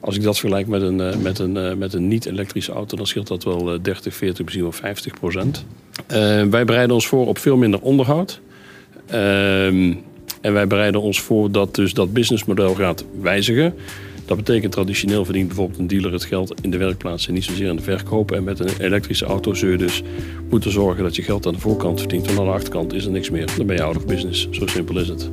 als 0.00 0.16
ik 0.16 0.22
dat 0.22 0.38
vergelijk 0.38 0.66
met 0.66 0.82
een, 0.82 1.22
met 1.22 1.38
een, 1.38 1.78
met 1.78 1.92
een 1.94 2.08
niet-elektrische 2.08 2.72
auto, 2.72 2.96
dan 2.96 3.06
scheelt 3.06 3.26
dat 3.26 3.44
wel 3.44 3.82
30, 3.82 4.14
40, 4.14 4.44
misschien 4.44 4.64
wel 4.64 4.72
50 4.72 5.14
procent. 5.14 5.64
wij 6.50 6.64
bereiden 6.64 6.94
ons 6.94 7.06
voor 7.06 7.26
op 7.26 7.38
veel 7.38 7.56
minder 7.56 7.80
onderhoud. 7.80 8.40
En 9.08 10.52
wij 10.52 10.66
bereiden 10.66 11.00
ons 11.00 11.20
voor 11.20 11.52
dat 11.52 11.74
dus 11.74 11.94
dat 11.94 12.12
businessmodel 12.12 12.74
gaat 12.74 13.04
wijzigen. 13.20 13.74
Dat 14.28 14.36
betekent 14.36 14.72
traditioneel 14.72 15.24
verdient 15.24 15.46
bijvoorbeeld 15.46 15.78
een 15.78 15.86
dealer 15.86 16.12
het 16.12 16.24
geld 16.24 16.54
in 16.60 16.70
de 16.70 16.76
werkplaats 16.76 17.28
en 17.28 17.34
niet 17.34 17.44
zozeer 17.44 17.68
aan 17.68 17.76
de 17.76 17.82
verkoop. 17.82 18.32
En 18.32 18.44
met 18.44 18.60
een 18.60 18.70
elektrische 18.80 19.24
auto 19.24 19.54
zul 19.54 19.70
je 19.70 19.76
dus 19.76 20.02
moeten 20.50 20.70
zorgen 20.70 21.02
dat 21.02 21.16
je 21.16 21.22
geld 21.22 21.46
aan 21.46 21.52
de 21.52 21.58
voorkant 21.58 22.00
verdient. 22.00 22.26
Want 22.26 22.38
aan 22.38 22.44
de 22.44 22.50
achterkant 22.50 22.92
is 22.92 23.04
er 23.04 23.10
niks 23.10 23.30
meer. 23.30 23.48
Dan 23.56 23.66
ben 23.66 23.76
je 23.76 23.82
out 23.82 23.96
of 23.96 24.06
business. 24.06 24.48
Zo 24.50 24.66
simpel 24.66 24.98
is 24.98 25.08
het. 25.08 25.30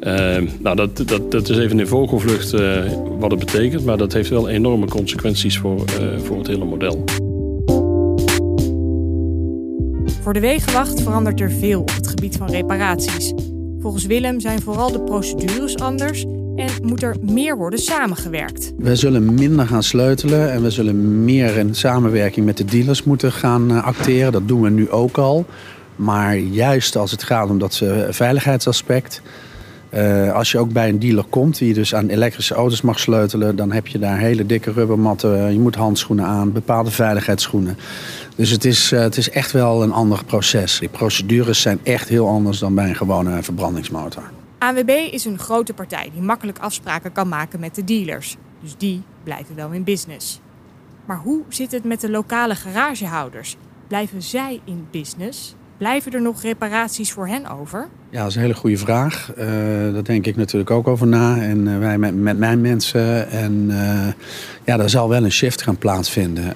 Uh, 0.00 0.50
nou, 0.60 0.76
dat, 0.76 0.96
dat, 0.96 1.30
dat 1.30 1.48
is 1.48 1.58
even 1.58 1.80
in 1.80 1.86
vogelvlucht 1.86 2.52
uh, 2.54 2.92
wat 3.18 3.30
het 3.30 3.40
betekent. 3.40 3.84
Maar 3.84 3.96
dat 3.96 4.12
heeft 4.12 4.28
wel 4.28 4.48
enorme 4.48 4.86
consequenties 4.86 5.58
voor, 5.58 5.84
uh, 6.00 6.18
voor 6.18 6.38
het 6.38 6.46
hele 6.46 6.64
model. 6.64 7.04
Voor 10.28 10.40
de 10.40 10.46
Wegenwacht 10.46 11.02
verandert 11.02 11.40
er 11.40 11.50
veel 11.50 11.80
op 11.80 11.94
het 11.94 12.08
gebied 12.08 12.36
van 12.36 12.50
reparaties. 12.50 13.32
Volgens 13.78 14.06
Willem 14.06 14.40
zijn 14.40 14.62
vooral 14.62 14.92
de 14.92 15.00
procedures 15.00 15.76
anders 15.76 16.24
en 16.56 16.68
moet 16.82 17.02
er 17.02 17.16
meer 17.22 17.56
worden 17.56 17.78
samengewerkt. 17.78 18.72
We 18.78 18.96
zullen 18.96 19.34
minder 19.34 19.66
gaan 19.66 19.82
sleutelen 19.82 20.52
en 20.52 20.62
we 20.62 20.70
zullen 20.70 21.24
meer 21.24 21.56
in 21.56 21.74
samenwerking 21.74 22.46
met 22.46 22.56
de 22.56 22.64
dealers 22.64 23.04
moeten 23.04 23.32
gaan 23.32 23.70
eh, 23.70 23.84
acteren. 23.84 24.32
Dat 24.32 24.48
doen 24.48 24.60
we 24.60 24.70
nu 24.70 24.90
ook 24.90 25.18
al. 25.18 25.46
Maar 25.96 26.36
juist 26.36 26.96
als 26.96 27.10
het 27.10 27.22
gaat 27.22 27.50
om 27.50 27.58
dat 27.58 27.80
uh, 27.82 28.04
veiligheidsaspect. 28.10 29.22
Uh, 29.94 30.32
als 30.32 30.52
je 30.52 30.58
ook 30.58 30.72
bij 30.72 30.88
een 30.88 30.98
dealer 30.98 31.24
komt 31.24 31.58
die 31.58 31.74
dus 31.74 31.94
aan 31.94 32.08
elektrische 32.08 32.54
auto's 32.54 32.80
mag 32.80 32.98
sleutelen, 32.98 33.56
dan 33.56 33.72
heb 33.72 33.86
je 33.86 33.98
daar 33.98 34.18
hele 34.18 34.46
dikke 34.46 34.72
rubbermatten. 34.72 35.52
Je 35.52 35.58
moet 35.58 35.74
handschoenen 35.74 36.24
aan, 36.24 36.52
bepaalde 36.52 36.90
veiligheidsschoenen. 36.90 37.78
Dus 38.36 38.50
het 38.50 38.64
is, 38.64 38.92
uh, 38.92 39.00
het 39.00 39.16
is 39.16 39.30
echt 39.30 39.52
wel 39.52 39.82
een 39.82 39.92
ander 39.92 40.24
proces. 40.24 40.78
Die 40.78 40.88
procedures 40.88 41.60
zijn 41.60 41.78
echt 41.82 42.08
heel 42.08 42.28
anders 42.28 42.58
dan 42.58 42.74
bij 42.74 42.88
een 42.88 42.96
gewone 42.96 43.42
verbrandingsmotor. 43.42 44.30
ANWB 44.58 44.90
is 44.90 45.24
een 45.24 45.38
grote 45.38 45.74
partij 45.74 46.10
die 46.12 46.22
makkelijk 46.22 46.58
afspraken 46.58 47.12
kan 47.12 47.28
maken 47.28 47.60
met 47.60 47.74
de 47.74 47.84
dealers. 47.84 48.36
Dus 48.62 48.74
die 48.76 49.02
blijven 49.24 49.54
wel 49.54 49.70
in 49.70 49.84
business. 49.84 50.40
Maar 51.04 51.18
hoe 51.18 51.42
zit 51.48 51.72
het 51.72 51.84
met 51.84 52.00
de 52.00 52.10
lokale 52.10 52.54
garagehouders? 52.54 53.56
Blijven 53.86 54.22
zij 54.22 54.60
in 54.64 54.86
business? 54.90 55.54
Blijven 55.78 56.12
er 56.12 56.22
nog 56.22 56.42
reparaties 56.42 57.12
voor 57.12 57.26
hen 57.26 57.46
over? 57.58 57.88
Ja, 58.10 58.18
dat 58.18 58.28
is 58.28 58.34
een 58.34 58.40
hele 58.40 58.54
goede 58.54 58.76
vraag. 58.76 59.32
Uh, 59.38 59.46
daar 59.92 60.04
denk 60.04 60.26
ik 60.26 60.36
natuurlijk 60.36 60.70
ook 60.70 60.88
over 60.88 61.06
na. 61.06 61.40
En 61.40 61.66
uh, 61.66 61.78
wij 61.78 61.98
met, 61.98 62.14
met, 62.14 62.38
mijn 62.38 62.60
mensen. 62.60 63.30
En 63.30 63.66
uh, 63.70 64.06
ja, 64.64 64.76
daar 64.76 64.90
zal 64.90 65.08
wel 65.08 65.24
een 65.24 65.32
shift 65.32 65.62
gaan 65.62 65.76
plaatsvinden. 65.76 66.52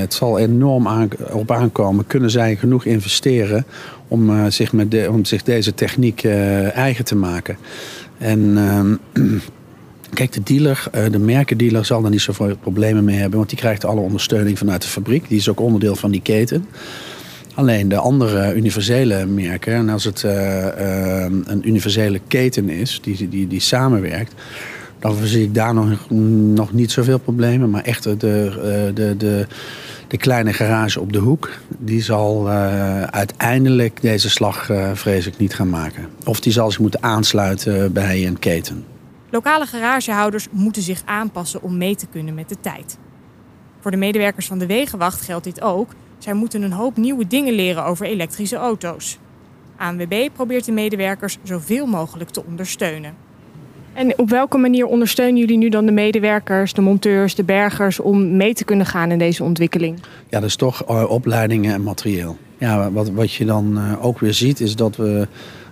het 0.00 0.14
zal 0.14 0.38
enorm 0.38 0.88
aan, 0.88 1.08
op 1.30 1.50
aankomen. 1.50 2.06
Kunnen 2.06 2.30
zij 2.30 2.56
genoeg 2.56 2.84
investeren 2.84 3.64
om, 4.08 4.50
zich, 4.50 4.72
met 4.72 4.90
de, 4.90 5.08
om 5.10 5.24
zich 5.24 5.42
deze 5.42 5.74
techniek 5.74 6.24
eigen 6.74 7.04
te 7.04 7.16
maken? 7.16 7.56
En 8.18 8.56
ehm, 8.56 8.94
Kijk, 10.14 10.32
de 10.32 10.42
dealer, 10.42 10.88
de 11.10 11.18
merkendealer 11.18 11.84
zal 11.84 12.02
daar 12.02 12.10
niet 12.10 12.20
zoveel 12.20 12.56
problemen 12.56 13.04
mee 13.04 13.16
hebben, 13.16 13.38
want 13.38 13.50
die 13.50 13.58
krijgt 13.58 13.84
alle 13.84 14.00
ondersteuning 14.00 14.58
vanuit 14.58 14.82
de 14.82 14.88
fabriek. 14.88 15.28
Die 15.28 15.38
is 15.38 15.48
ook 15.48 15.60
onderdeel 15.60 15.96
van 15.96 16.10
die 16.10 16.22
keten. 16.22 16.66
Alleen 17.58 17.88
de 17.88 17.96
andere 17.96 18.54
universele 18.54 19.26
merken, 19.26 19.74
en 19.74 19.88
als 19.88 20.04
het 20.04 20.22
uh, 20.22 20.32
uh, 20.32 21.22
een 21.24 21.68
universele 21.68 22.20
keten 22.28 22.68
is 22.68 23.00
die, 23.02 23.28
die, 23.28 23.46
die 23.46 23.60
samenwerkt, 23.60 24.34
dan 24.98 25.16
zie 25.24 25.42
ik 25.42 25.54
daar 25.54 25.74
nog, 25.74 26.10
nog 26.54 26.72
niet 26.72 26.90
zoveel 26.90 27.18
problemen. 27.18 27.70
Maar 27.70 27.82
echt 27.82 28.02
de, 28.02 28.16
de, 28.94 29.14
de, 29.16 29.46
de 30.08 30.16
kleine 30.16 30.52
garage 30.52 31.00
op 31.00 31.12
de 31.12 31.18
hoek, 31.18 31.50
die 31.78 32.02
zal 32.02 32.48
uiteindelijk 33.10 34.02
deze 34.02 34.30
slag, 34.30 34.70
vrees 34.92 35.26
ik, 35.26 35.38
niet 35.38 35.54
gaan 35.54 35.70
maken. 35.70 36.06
Of 36.24 36.40
die 36.40 36.52
zal 36.52 36.70
zich 36.70 36.80
moeten 36.80 37.02
aansluiten 37.02 37.92
bij 37.92 38.26
een 38.26 38.38
keten. 38.38 38.84
Lokale 39.30 39.66
garagehouders 39.66 40.46
moeten 40.50 40.82
zich 40.82 41.02
aanpassen 41.04 41.62
om 41.62 41.76
mee 41.76 41.96
te 41.96 42.06
kunnen 42.10 42.34
met 42.34 42.48
de 42.48 42.56
tijd. 42.60 42.98
Voor 43.80 43.90
de 43.90 43.96
medewerkers 43.96 44.46
van 44.46 44.58
de 44.58 44.66
Wegenwacht 44.66 45.20
geldt 45.20 45.44
dit 45.44 45.60
ook. 45.60 45.90
Zij 46.18 46.34
moeten 46.34 46.62
een 46.62 46.72
hoop 46.72 46.96
nieuwe 46.96 47.26
dingen 47.26 47.54
leren 47.54 47.84
over 47.84 48.06
elektrische 48.06 48.56
auto's. 48.56 49.18
ANWB 49.76 50.28
probeert 50.32 50.64
de 50.64 50.72
medewerkers 50.72 51.38
zoveel 51.42 51.86
mogelijk 51.86 52.30
te 52.30 52.44
ondersteunen. 52.44 53.14
En 53.92 54.18
op 54.18 54.30
welke 54.30 54.58
manier 54.58 54.86
ondersteunen 54.86 55.36
jullie 55.36 55.56
nu 55.56 55.68
dan 55.68 55.86
de 55.86 55.92
medewerkers, 55.92 56.72
de 56.72 56.80
monteurs, 56.80 57.34
de 57.34 57.44
bergers 57.44 58.00
om 58.00 58.36
mee 58.36 58.54
te 58.54 58.64
kunnen 58.64 58.86
gaan 58.86 59.10
in 59.10 59.18
deze 59.18 59.44
ontwikkeling? 59.44 59.98
Ja, 60.28 60.40
dat 60.40 60.48
is 60.48 60.56
toch 60.56 60.90
uh, 60.90 61.10
opleidingen 61.10 61.74
en 61.74 61.82
materieel. 61.82 62.36
Ja, 62.58 62.90
wat, 62.90 63.10
wat 63.10 63.32
je 63.32 63.44
dan 63.44 63.78
uh, 63.78 64.04
ook 64.04 64.18
weer 64.18 64.34
ziet 64.34 64.60
is 64.60 64.76
dat 64.76 64.96
we 64.96 65.28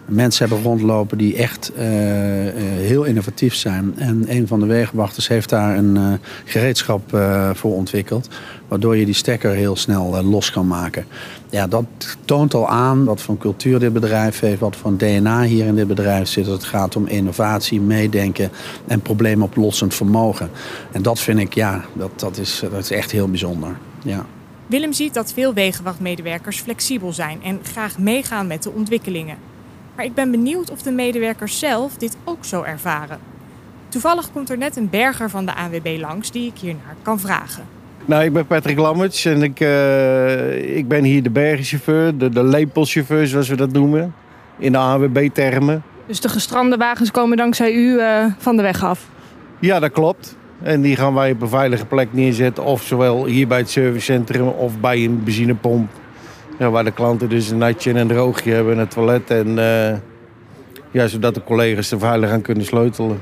mensen 0.07 0.49
hebben 0.49 0.65
rondlopen 0.65 1.19
die 1.19 1.37
echt 1.37 1.73
uh, 1.75 1.83
heel 1.83 3.05
innovatief 3.05 3.55
zijn. 3.55 3.95
En 3.97 4.25
een 4.29 4.47
van 4.47 4.61
de 4.61 4.67
wegenwachters 4.67 5.29
heeft 5.29 5.49
daar 5.49 5.77
een 5.77 5.97
uh, 5.97 6.13
gereedschap 6.45 7.19
voor 7.53 7.75
ontwikkeld. 7.75 8.29
Waardoor 8.69 8.97
je 8.97 9.05
die 9.05 9.15
stekker 9.15 9.51
heel 9.51 9.77
snel 9.77 10.25
los 10.25 10.51
kan 10.51 10.67
maken. 10.67 11.05
Ja, 11.51 11.67
dat 11.67 11.85
toont 12.25 12.55
al 12.55 12.69
aan 12.69 13.05
wat 13.05 13.21
voor 13.21 13.39
cultuur 13.39 13.79
dit 13.79 13.93
bedrijf 13.93 14.41
heeft. 14.41 14.61
Wat 14.61 14.77
voor 14.77 14.97
DNA 14.97 15.43
hier 15.43 15.67
in 15.67 15.75
dit 15.75 15.87
bedrijf 15.87 16.29
zit. 16.29 16.47
Het 16.47 16.65
gaat 16.65 16.97
om 16.97 17.07
innovatie, 17.07 17.81
meedenken 17.81 18.51
en 18.87 19.01
probleemoplossend 19.01 19.95
vermogen. 19.95 20.51
En 20.93 21.03
dat 21.03 21.21
vind 21.21 21.39
ik, 21.39 21.55
ja, 21.55 21.85
dat, 21.93 22.21
dat, 22.21 22.39
is, 22.39 22.63
dat 22.71 22.83
is 22.83 22.91
echt 22.91 23.11
heel 23.11 23.29
bijzonder. 23.29 23.77
Ja. 24.03 24.27
Willem 24.67 24.93
ziet 24.93 25.15
dat 25.15 25.33
veel 25.33 25.55
wegenwachtmedewerkers 25.55 26.61
flexibel 26.61 27.13
zijn 27.13 27.43
en 27.43 27.59
graag 27.63 27.99
meegaan 27.99 28.47
met 28.47 28.63
de 28.63 28.71
ontwikkelingen. 28.71 29.37
Maar 29.97 30.05
ik 30.05 30.15
ben 30.15 30.31
benieuwd 30.31 30.71
of 30.71 30.83
de 30.83 30.91
medewerkers 30.91 31.59
zelf 31.59 31.97
dit 31.97 32.17
ook 32.25 32.45
zo 32.45 32.63
ervaren. 32.63 33.19
Toevallig 33.89 34.33
komt 34.33 34.51
er 34.51 34.59
net 34.59 34.77
een 34.77 34.91
berger 34.91 35.31
van 35.31 35.47
de 35.47 35.55
ANWB 35.55 35.97
langs 36.01 36.31
die 36.31 36.47
ik 36.47 36.59
hiernaar 36.61 36.95
kan 37.03 37.21
vragen. 37.21 37.65
Nou, 38.05 38.25
ik 38.25 38.33
ben 38.33 38.47
Patrick 38.47 38.79
Lammerts 38.79 39.25
en 39.25 39.43
ik, 39.43 39.61
uh, 39.61 40.77
ik 40.77 40.89
ben 40.89 41.05
hier 41.05 41.23
de 41.23 41.31
bergenchauffeur, 41.31 42.19
de, 42.19 42.29
de 42.29 42.45
lepelchauffeur 42.45 43.27
zoals 43.27 43.49
we 43.49 43.57
dat 43.57 43.73
noemen, 43.73 44.15
in 44.59 44.73
de 44.73 44.79
ANWB-termen. 44.79 45.83
Dus 46.07 46.21
de 46.21 46.29
gestrande 46.29 46.77
wagens 46.77 47.11
komen 47.11 47.37
dankzij 47.37 47.73
u 47.73 47.95
uh, 47.95 48.25
van 48.39 48.57
de 48.57 48.63
weg 48.63 48.85
af? 48.85 49.09
Ja, 49.59 49.79
dat 49.79 49.93
klopt. 49.93 50.37
En 50.63 50.81
die 50.81 50.97
gaan 50.97 51.15
wij 51.15 51.31
op 51.31 51.43
een 51.43 51.49
veilige 51.49 51.87
plek 51.87 52.09
neerzetten, 52.11 52.65
of 52.65 52.83
zowel 52.83 53.25
hier 53.25 53.47
bij 53.47 53.59
het 53.59 53.71
servicecentrum 53.71 54.49
of 54.49 54.81
bij 54.81 55.05
een 55.05 55.25
benzinepomp. 55.25 55.91
Ja, 56.59 56.71
waar 56.71 56.85
de 56.85 56.91
klanten 56.91 57.29
dus 57.29 57.51
een 57.51 57.59
natje 57.59 57.91
en 57.91 57.97
een 57.97 58.09
droogje 58.09 58.53
hebben 58.53 58.73
en 58.73 58.79
het 58.79 58.91
toilet. 58.91 59.31
En, 59.31 59.49
uh, 59.49 59.97
ja, 60.91 61.07
zodat 61.07 61.35
de 61.35 61.45
collega's 61.45 61.91
er 61.91 61.99
veilig 61.99 62.31
aan 62.31 62.43
kunnen 62.43 62.65
sleutelen. 62.65 63.11
Oké, 63.11 63.21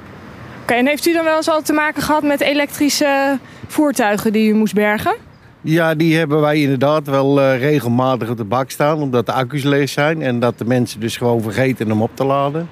okay, 0.62 0.78
en 0.78 0.86
heeft 0.86 1.06
u 1.06 1.12
dan 1.12 1.24
wel 1.24 1.36
eens 1.36 1.48
al 1.48 1.62
te 1.62 1.72
maken 1.72 2.02
gehad 2.02 2.22
met 2.22 2.40
elektrische 2.40 3.38
voertuigen 3.66 4.32
die 4.32 4.48
u 4.48 4.54
moest 4.54 4.74
bergen? 4.74 5.14
Ja, 5.60 5.94
die 5.94 6.16
hebben 6.16 6.40
wij 6.40 6.60
inderdaad 6.60 7.06
wel 7.06 7.40
uh, 7.40 7.58
regelmatig 7.58 8.30
op 8.30 8.36
de 8.36 8.44
bak 8.44 8.70
staan. 8.70 8.98
Omdat 8.98 9.26
de 9.26 9.32
accu's 9.32 9.62
leeg 9.62 9.88
zijn 9.88 10.22
en 10.22 10.40
dat 10.40 10.58
de 10.58 10.64
mensen 10.64 11.00
dus 11.00 11.16
gewoon 11.16 11.42
vergeten 11.42 11.88
hem 11.88 12.02
op 12.02 12.10
te 12.14 12.24
laden. 12.24 12.68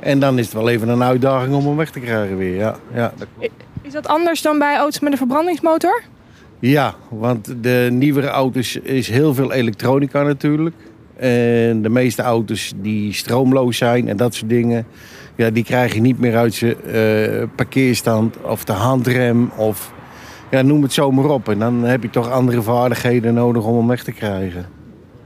En 0.00 0.18
dan 0.18 0.38
is 0.38 0.44
het 0.44 0.54
wel 0.54 0.68
even 0.68 0.88
een 0.88 1.02
uitdaging 1.02 1.54
om 1.54 1.66
hem 1.66 1.76
weg 1.76 1.90
te 1.90 2.00
krijgen 2.00 2.36
weer. 2.36 2.56
Ja, 2.56 2.76
ja, 2.94 3.12
dat 3.16 3.50
Is 3.82 3.92
dat 3.92 4.08
anders 4.08 4.42
dan 4.42 4.58
bij 4.58 4.76
auto's 4.76 5.00
met 5.00 5.12
een 5.12 5.18
verbrandingsmotor? 5.18 6.02
Ja, 6.68 6.94
want 7.08 7.54
de 7.62 7.88
nieuwere 7.92 8.26
auto's 8.26 8.76
is 8.76 9.08
heel 9.08 9.34
veel 9.34 9.52
elektronica 9.52 10.22
natuurlijk. 10.22 10.74
En 11.16 11.82
de 11.82 11.88
meeste 11.88 12.22
auto's 12.22 12.72
die 12.76 13.12
stroomloos 13.12 13.76
zijn 13.76 14.08
en 14.08 14.16
dat 14.16 14.34
soort 14.34 14.50
dingen... 14.50 14.86
Ja, 15.34 15.50
die 15.50 15.64
krijg 15.64 15.94
je 15.94 16.00
niet 16.00 16.18
meer 16.18 16.36
uit 16.36 16.54
zijn 16.54 16.76
uh, 16.86 17.42
parkeerstand 17.56 18.36
of 18.42 18.64
de 18.64 18.72
handrem 18.72 19.50
of... 19.56 19.92
Ja, 20.50 20.62
noem 20.62 20.82
het 20.82 20.92
zo 20.92 21.10
maar 21.10 21.30
op. 21.30 21.48
En 21.48 21.58
dan 21.58 21.82
heb 21.82 22.02
je 22.02 22.10
toch 22.10 22.30
andere 22.30 22.62
vaardigheden 22.62 23.34
nodig 23.34 23.64
om 23.64 23.76
hem 23.76 23.86
weg 23.86 24.04
te 24.04 24.12
krijgen. 24.12 24.66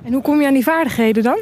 En 0.02 0.12
hoe 0.12 0.22
kom 0.22 0.40
je 0.40 0.46
aan 0.46 0.54
die 0.54 0.62
vaardigheden 0.62 1.22
dan? 1.22 1.38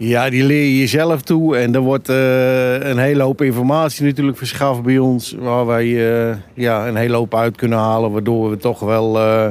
Ja, 0.00 0.30
die 0.30 0.44
leer 0.44 0.64
je 0.64 0.78
jezelf 0.78 1.22
toe. 1.22 1.56
En 1.56 1.74
er 1.74 1.80
wordt 1.80 2.08
uh, 2.08 2.78
een 2.78 2.98
hele 2.98 3.22
hoop 3.22 3.42
informatie 3.42 4.04
natuurlijk 4.04 4.38
verschaft 4.38 4.82
bij 4.82 4.98
ons. 4.98 5.34
Waar 5.38 5.66
wij 5.66 5.86
uh, 5.86 6.36
ja, 6.54 6.88
een 6.88 6.96
hele 6.96 7.16
hoop 7.16 7.34
uit 7.34 7.56
kunnen 7.56 7.78
halen. 7.78 8.12
Waardoor 8.12 8.50
we 8.50 8.56
toch 8.56 8.80
wel 8.80 9.16
uh, 9.16 9.46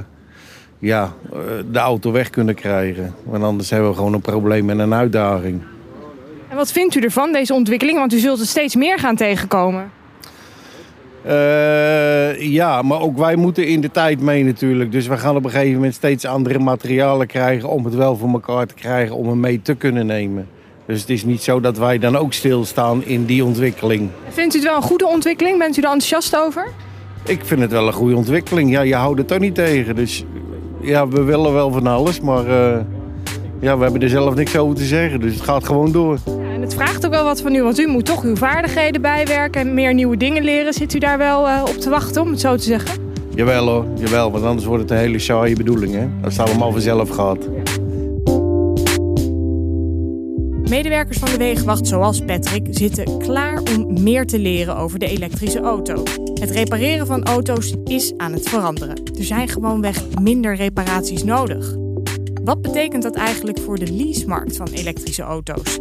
ja, 0.80 1.14
de 1.72 1.80
auto 1.80 2.12
weg 2.12 2.30
kunnen 2.30 2.56
krijgen. 2.56 3.16
Want 3.24 3.44
anders 3.44 3.70
hebben 3.70 3.90
we 3.90 3.96
gewoon 3.96 4.14
een 4.14 4.22
probleem 4.22 4.70
en 4.70 4.80
een 4.80 4.94
uitdaging. 4.94 5.62
En 6.50 6.56
wat 6.56 6.72
vindt 6.72 6.96
u 6.96 7.00
ervan, 7.00 7.32
deze 7.32 7.54
ontwikkeling? 7.54 7.98
Want 7.98 8.14
u 8.14 8.18
zult 8.18 8.40
het 8.40 8.48
steeds 8.48 8.76
meer 8.76 9.00
gaan 9.00 9.16
tegenkomen. 9.16 9.92
Uh, 11.26 12.42
ja, 12.42 12.82
maar 12.82 13.02
ook 13.02 13.18
wij 13.18 13.36
moeten 13.36 13.68
in 13.68 13.82
de 13.82 13.92
tijd 13.92 14.20
mee 14.22 14.44
natuurlijk. 14.44 14.92
Dus 14.92 15.08
we 15.08 15.18
gaan 15.18 15.36
op 15.36 15.44
een 15.44 15.50
gegeven 15.50 15.74
moment 15.74 15.94
steeds 15.94 16.26
andere 16.26 16.60
materialen 16.60 17.28
krijgen 17.28 17.70
om 17.70 17.86
het 17.86 17.96
wel 17.96 18.18
voor 18.18 18.30
elkaar 18.30 18.66
te 18.66 18.74
krijgen 18.74 19.16
om 19.16 19.28
hem 19.28 19.40
mee 19.40 19.62
te 19.62 19.76
kunnen 19.76 20.06
nemen. 20.06 20.48
Dus 20.86 21.02
het 21.02 21.10
is 21.10 21.26
niet 21.26 21.44
zo 21.44 21.60
dat 21.60 21.78
wij 21.78 21.98
dan 22.00 22.16
ook 22.16 22.34
stilstaan 22.34 23.06
in 23.06 23.26
die 23.26 23.44
ontwikkeling. 23.46 24.10
Vindt 24.30 24.54
u 24.54 24.58
het 24.58 24.68
wel 24.68 24.76
een 24.76 24.82
goede 24.82 25.08
ontwikkeling? 25.08 25.58
Bent 25.58 25.78
u 25.78 25.82
er 25.82 25.92
enthousiast 25.92 26.36
over? 26.36 26.68
Ik 27.26 27.46
vind 27.46 27.62
het 27.62 27.72
wel 27.72 27.88
een 27.88 27.94
goede 27.94 28.16
ontwikkeling. 28.16 28.72
Ja, 28.72 28.82
je 28.82 28.96
houdt 28.96 29.18
het 29.18 29.28
toch 29.28 29.40
niet 29.40 29.56
tegen. 29.56 29.96
Dus 29.96 30.26
ja, 30.82 31.08
we 31.08 31.24
willen 31.24 31.54
wel 31.54 31.72
van 31.72 31.88
alles, 31.88 32.20
maar 32.20 32.48
uh, 32.48 32.78
ja, 33.60 33.78
we 33.78 33.84
hebben 33.84 34.02
er 34.02 34.10
zelf 34.10 34.36
niks 34.36 34.58
over 34.58 34.76
te 34.76 34.84
zeggen. 34.84 35.20
Dus 35.20 35.34
het 35.34 35.44
gaat 35.44 35.66
gewoon 35.66 35.92
door. 35.92 36.20
Het 36.68 36.76
vraagt 36.76 37.06
ook 37.06 37.12
wel 37.12 37.24
wat 37.24 37.42
van 37.42 37.56
u, 37.56 37.64
want 37.64 37.80
u 37.80 37.88
moet 37.88 38.06
toch 38.06 38.24
uw 38.24 38.36
vaardigheden 38.36 39.02
bijwerken 39.02 39.62
en 39.62 39.74
meer 39.74 39.94
nieuwe 39.94 40.18
dingen 40.18 40.44
leren. 40.44 40.74
Zit 40.74 40.94
u 40.94 41.00
daar 41.00 41.18
wel 41.18 41.48
uh, 41.48 41.64
op 41.68 41.76
te 41.78 41.90
wachten, 41.90 42.22
om 42.22 42.32
het 42.32 42.40
zo 42.40 42.56
te 42.56 42.64
zeggen? 42.64 43.02
Jawel 43.36 43.68
hoor, 43.68 43.86
jawel, 43.96 44.32
want 44.32 44.44
anders 44.44 44.66
wordt 44.66 44.82
het 44.82 44.92
een 44.92 44.98
hele 44.98 45.20
saaie 45.20 45.56
bedoeling. 45.56 45.94
Hè? 45.94 46.08
Dat 46.22 46.32
is 46.32 46.40
allemaal 46.40 46.72
vanzelf 46.72 47.10
gehad. 47.10 47.50
Medewerkers 50.70 51.18
van 51.18 51.30
de 51.30 51.38
Wegenwacht, 51.38 51.88
zoals 51.88 52.22
Patrick, 52.26 52.68
zitten 52.70 53.18
klaar 53.18 53.62
om 53.76 54.04
meer 54.04 54.26
te 54.26 54.40
leren 54.40 54.78
over 54.78 55.00
de 55.00 55.08
elektrische 55.08 55.60
auto. 55.60 56.04
Het 56.34 56.52
repareren 56.52 57.08
van 57.08 57.24
auto's 57.24 57.74
is 57.84 58.14
aan 58.18 58.34
het 58.34 58.50
veranderen. 58.50 58.96
Er 59.18 59.24
zijn 59.24 59.48
gewoonweg 59.48 60.04
minder 60.22 60.56
reparaties 60.56 61.24
nodig. 61.24 61.76
Wat 62.44 62.62
betekent 62.62 63.04
dat 63.04 63.16
eigenlijk 63.16 63.60
voor 63.60 63.80
de 63.80 63.92
leasemarkt 63.92 64.58
van 64.58 64.68
elektrische 64.74 65.24
auto's? 65.24 65.80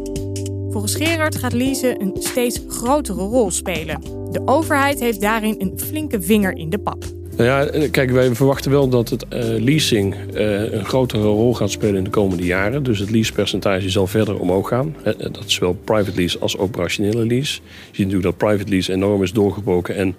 Volgens 0.77 0.97
Gerard 0.97 1.37
gaat 1.37 1.53
leasen 1.53 2.01
een 2.01 2.17
steeds 2.19 2.61
grotere 2.69 3.23
rol 3.23 3.51
spelen. 3.51 4.01
De 4.31 4.43
overheid 4.45 5.01
heeft 5.01 5.21
daarin 5.21 5.55
een 5.59 5.73
flinke 5.77 6.23
vinger 6.23 6.57
in 6.57 6.71
de 6.71 6.79
pap. 6.79 7.05
Nou 7.37 7.45
ja, 7.45 7.89
kijk, 7.91 8.11
wij 8.11 8.35
verwachten 8.35 8.71
wel 8.71 8.89
dat 8.89 9.09
het 9.09 9.25
uh, 9.33 9.39
leasing 9.41 10.15
uh, 10.35 10.73
een 10.73 10.85
grotere 10.85 11.23
rol 11.23 11.55
gaat 11.55 11.71
spelen 11.71 11.97
in 11.97 12.05
de 12.05 12.11
komende 12.11 12.45
jaren. 12.45 12.83
Dus 12.83 12.99
het 12.99 13.11
leasepercentage 13.11 13.91
zal 13.91 14.07
verder 14.07 14.41
omhoog 14.41 14.69
gaan. 14.69 14.97
Dat 15.19 15.45
is 15.47 15.55
zowel 15.55 15.79
private 15.85 16.17
lease 16.17 16.39
als 16.39 16.59
operationele 16.59 17.27
lease. 17.27 17.61
Je 17.63 17.97
ziet 17.97 18.07
natuurlijk 18.07 18.39
dat 18.39 18.49
private 18.49 18.71
lease 18.71 18.93
enorm 18.93 19.23
is 19.23 19.33
doorgebroken 19.33 19.97
en 19.97 20.15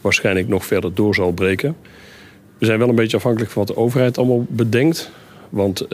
waarschijnlijk 0.00 0.48
nog 0.48 0.66
verder 0.66 0.94
door 0.94 1.14
zal 1.14 1.32
breken. 1.32 1.76
We 2.58 2.66
zijn 2.66 2.78
wel 2.78 2.88
een 2.88 2.94
beetje 2.94 3.16
afhankelijk 3.16 3.50
van 3.50 3.64
wat 3.66 3.74
de 3.76 3.82
overheid 3.82 4.18
allemaal 4.18 4.46
bedenkt. 4.48 5.10
Want 5.52 5.82
uh, 5.82 5.88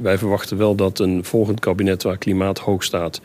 wij 0.00 0.18
verwachten 0.18 0.56
wel 0.56 0.74
dat 0.74 0.98
een 0.98 1.24
volgend 1.24 1.60
kabinet 1.60 2.02
waar 2.02 2.18
klimaat 2.18 2.58
hoog 2.58 2.82
staat... 2.82 3.20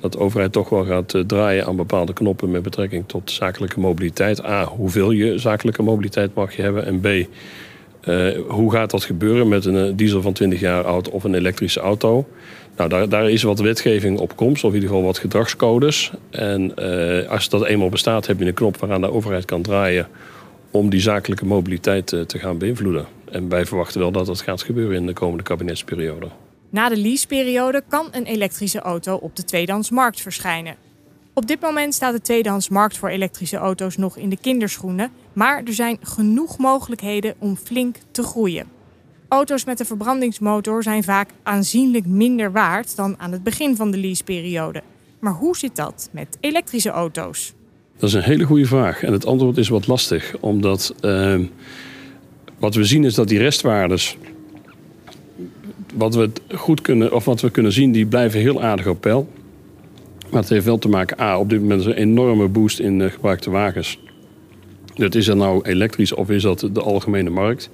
dat 0.00 0.12
de 0.12 0.18
overheid 0.18 0.52
toch 0.52 0.68
wel 0.68 0.84
gaat 0.84 1.14
uh, 1.14 1.22
draaien 1.22 1.66
aan 1.66 1.76
bepaalde 1.76 2.12
knoppen... 2.12 2.50
met 2.50 2.62
betrekking 2.62 3.04
tot 3.06 3.30
zakelijke 3.30 3.80
mobiliteit. 3.80 4.44
A, 4.44 4.64
hoeveel 4.64 5.10
je 5.10 5.38
zakelijke 5.38 5.82
mobiliteit 5.82 6.34
mag 6.34 6.56
je 6.56 6.62
hebben? 6.62 6.86
En 6.86 7.00
B, 7.00 7.06
uh, 7.06 8.38
hoe 8.48 8.72
gaat 8.72 8.90
dat 8.90 9.04
gebeuren 9.04 9.48
met 9.48 9.64
een 9.64 9.96
diesel 9.96 10.22
van 10.22 10.32
20 10.32 10.60
jaar 10.60 10.84
oud 10.84 11.10
of 11.10 11.24
een 11.24 11.34
elektrische 11.34 11.80
auto? 11.80 12.26
Nou, 12.76 12.88
daar, 12.88 13.08
daar 13.08 13.30
is 13.30 13.42
wat 13.42 13.60
wetgeving 13.60 14.18
op 14.18 14.36
komst, 14.36 14.64
of 14.64 14.68
in 14.70 14.74
ieder 14.74 14.90
geval 14.90 15.04
wat 15.04 15.18
gedragscodes. 15.18 16.12
En 16.30 16.74
als 17.28 17.48
dat 17.48 17.64
eenmaal 17.64 17.88
bestaat, 17.88 18.26
heb 18.26 18.38
je 18.38 18.46
een 18.46 18.54
knop 18.54 18.76
waaraan 18.76 19.00
de 19.00 19.12
overheid 19.12 19.44
kan 19.44 19.62
draaien 19.62 20.08
om 20.70 20.90
die 20.90 21.00
zakelijke 21.00 21.46
mobiliteit 21.46 22.06
te 22.06 22.38
gaan 22.38 22.58
beïnvloeden. 22.58 23.19
En 23.30 23.48
wij 23.48 23.66
verwachten 23.66 24.00
wel 24.00 24.12
dat 24.12 24.26
dat 24.26 24.40
gaat 24.40 24.62
gebeuren 24.62 24.96
in 24.96 25.06
de 25.06 25.12
komende 25.12 25.42
kabinetsperiode. 25.42 26.28
Na 26.70 26.88
de 26.88 26.96
leaseperiode 26.96 27.82
kan 27.88 28.08
een 28.10 28.24
elektrische 28.24 28.80
auto 28.80 29.16
op 29.16 29.36
de 29.36 29.44
tweedehandsmarkt 29.44 30.20
verschijnen. 30.20 30.76
Op 31.34 31.46
dit 31.46 31.60
moment 31.60 31.94
staat 31.94 32.12
de 32.12 32.20
tweedehandsmarkt 32.20 32.98
voor 32.98 33.08
elektrische 33.08 33.56
auto's 33.56 33.96
nog 33.96 34.16
in 34.16 34.28
de 34.28 34.38
kinderschoenen, 34.40 35.10
maar 35.32 35.62
er 35.64 35.72
zijn 35.72 35.98
genoeg 36.02 36.58
mogelijkheden 36.58 37.34
om 37.38 37.56
flink 37.56 37.96
te 38.10 38.22
groeien. 38.22 38.66
Auto's 39.28 39.64
met 39.64 39.80
een 39.80 39.86
verbrandingsmotor 39.86 40.82
zijn 40.82 41.02
vaak 41.02 41.30
aanzienlijk 41.42 42.06
minder 42.06 42.52
waard 42.52 42.96
dan 42.96 43.14
aan 43.18 43.32
het 43.32 43.42
begin 43.42 43.76
van 43.76 43.90
de 43.90 43.96
leaseperiode. 43.96 44.82
Maar 45.18 45.32
hoe 45.32 45.56
zit 45.56 45.76
dat 45.76 46.08
met 46.12 46.36
elektrische 46.40 46.90
auto's? 46.90 47.52
Dat 47.96 48.08
is 48.08 48.14
een 48.14 48.22
hele 48.22 48.44
goede 48.44 48.66
vraag 48.66 49.02
en 49.02 49.12
het 49.12 49.26
antwoord 49.26 49.56
is 49.56 49.68
wat 49.68 49.86
lastig, 49.86 50.36
omdat. 50.40 50.94
Uh, 51.00 51.40
wat 52.60 52.74
we 52.74 52.84
zien 52.84 53.04
is 53.04 53.14
dat 53.14 53.28
die 53.28 53.38
restwaardes, 53.38 54.16
wat 55.94 56.14
we 56.14 56.30
goed 56.54 56.80
kunnen, 56.80 57.14
of 57.14 57.24
wat 57.24 57.40
we 57.40 57.50
kunnen 57.50 57.72
zien, 57.72 57.92
die 57.92 58.06
blijven 58.06 58.40
heel 58.40 58.62
aardig 58.62 58.86
op 58.86 59.00
peil. 59.00 59.28
Maar 60.30 60.40
het 60.40 60.50
heeft 60.50 60.64
wel 60.64 60.78
te 60.78 60.88
maken, 60.88 61.20
A, 61.20 61.38
op 61.38 61.50
dit 61.50 61.60
moment 61.60 61.84
een 61.84 61.92
enorme 61.92 62.48
boost 62.48 62.78
in 62.78 63.00
uh, 63.00 63.10
gebruikte 63.10 63.50
wagens. 63.50 63.98
Dat 64.94 65.14
is 65.14 65.26
dat 65.26 65.36
nou 65.36 65.62
elektrisch 65.62 66.12
of 66.12 66.30
is 66.30 66.42
dat 66.42 66.68
de 66.72 66.80
algemene 66.80 67.30
markt? 67.30 67.70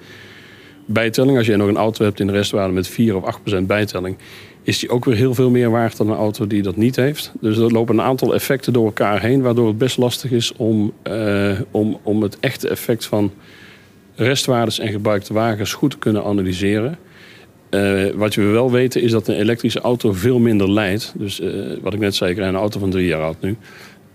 Bijtelling, 0.85 1.37
als 1.37 1.47
je 1.47 1.57
nog 1.57 1.69
een 1.69 1.76
auto 1.76 2.05
hebt 2.05 2.21
in 2.21 2.26
de 2.26 2.33
restwaarde 2.33 2.73
met 2.73 2.88
4 2.88 3.16
of 3.16 3.25
8 3.25 3.43
procent 3.43 3.66
bijtelling, 3.66 4.16
is 4.62 4.78
die 4.78 4.88
ook 4.90 5.05
weer 5.05 5.16
heel 5.16 5.35
veel 5.35 5.50
meer 5.50 5.71
waard 5.71 5.97
dan 5.97 6.11
een 6.11 6.16
auto 6.16 6.47
die 6.47 6.62
dat 6.62 6.76
niet 6.76 6.97
heeft. 6.97 7.33
Dus 7.40 7.59
er 7.59 7.73
lopen 7.73 7.99
een 7.99 8.05
aantal 8.05 8.35
effecten 8.35 8.73
door 8.73 8.85
elkaar 8.85 9.21
heen, 9.21 9.43
waardoor 9.43 9.66
het 9.66 9.78
best 9.78 9.97
lastig 9.97 10.31
is 10.31 10.52
om, 10.57 10.93
uh, 11.09 11.61
om, 11.71 11.99
om 12.02 12.23
het 12.23 12.40
echte 12.40 12.69
effect 12.69 13.05
van 13.05 13.33
restwaardes 14.16 14.78
en 14.78 14.88
gebruikte 14.88 15.32
wagens 15.32 15.73
goed 15.73 15.99
kunnen 15.99 16.25
analyseren. 16.25 16.99
Uh, 17.70 18.11
wat 18.14 18.35
we 18.35 18.42
wel 18.42 18.70
weten 18.70 19.02
is 19.02 19.11
dat 19.11 19.28
een 19.28 19.37
elektrische 19.37 19.80
auto 19.80 20.12
veel 20.12 20.38
minder 20.38 20.70
leidt. 20.70 21.14
Dus 21.16 21.40
uh, 21.40 21.76
wat 21.82 21.94
ik 21.94 22.00
net 22.00 22.14
zei, 22.14 22.31
ik 22.31 22.37
rijd 22.37 22.48
een 22.48 22.61
auto 22.61 22.81
van 22.81 22.90
drie 22.90 23.07
jaar 23.07 23.22
oud 23.22 23.40
nu. 23.40 23.57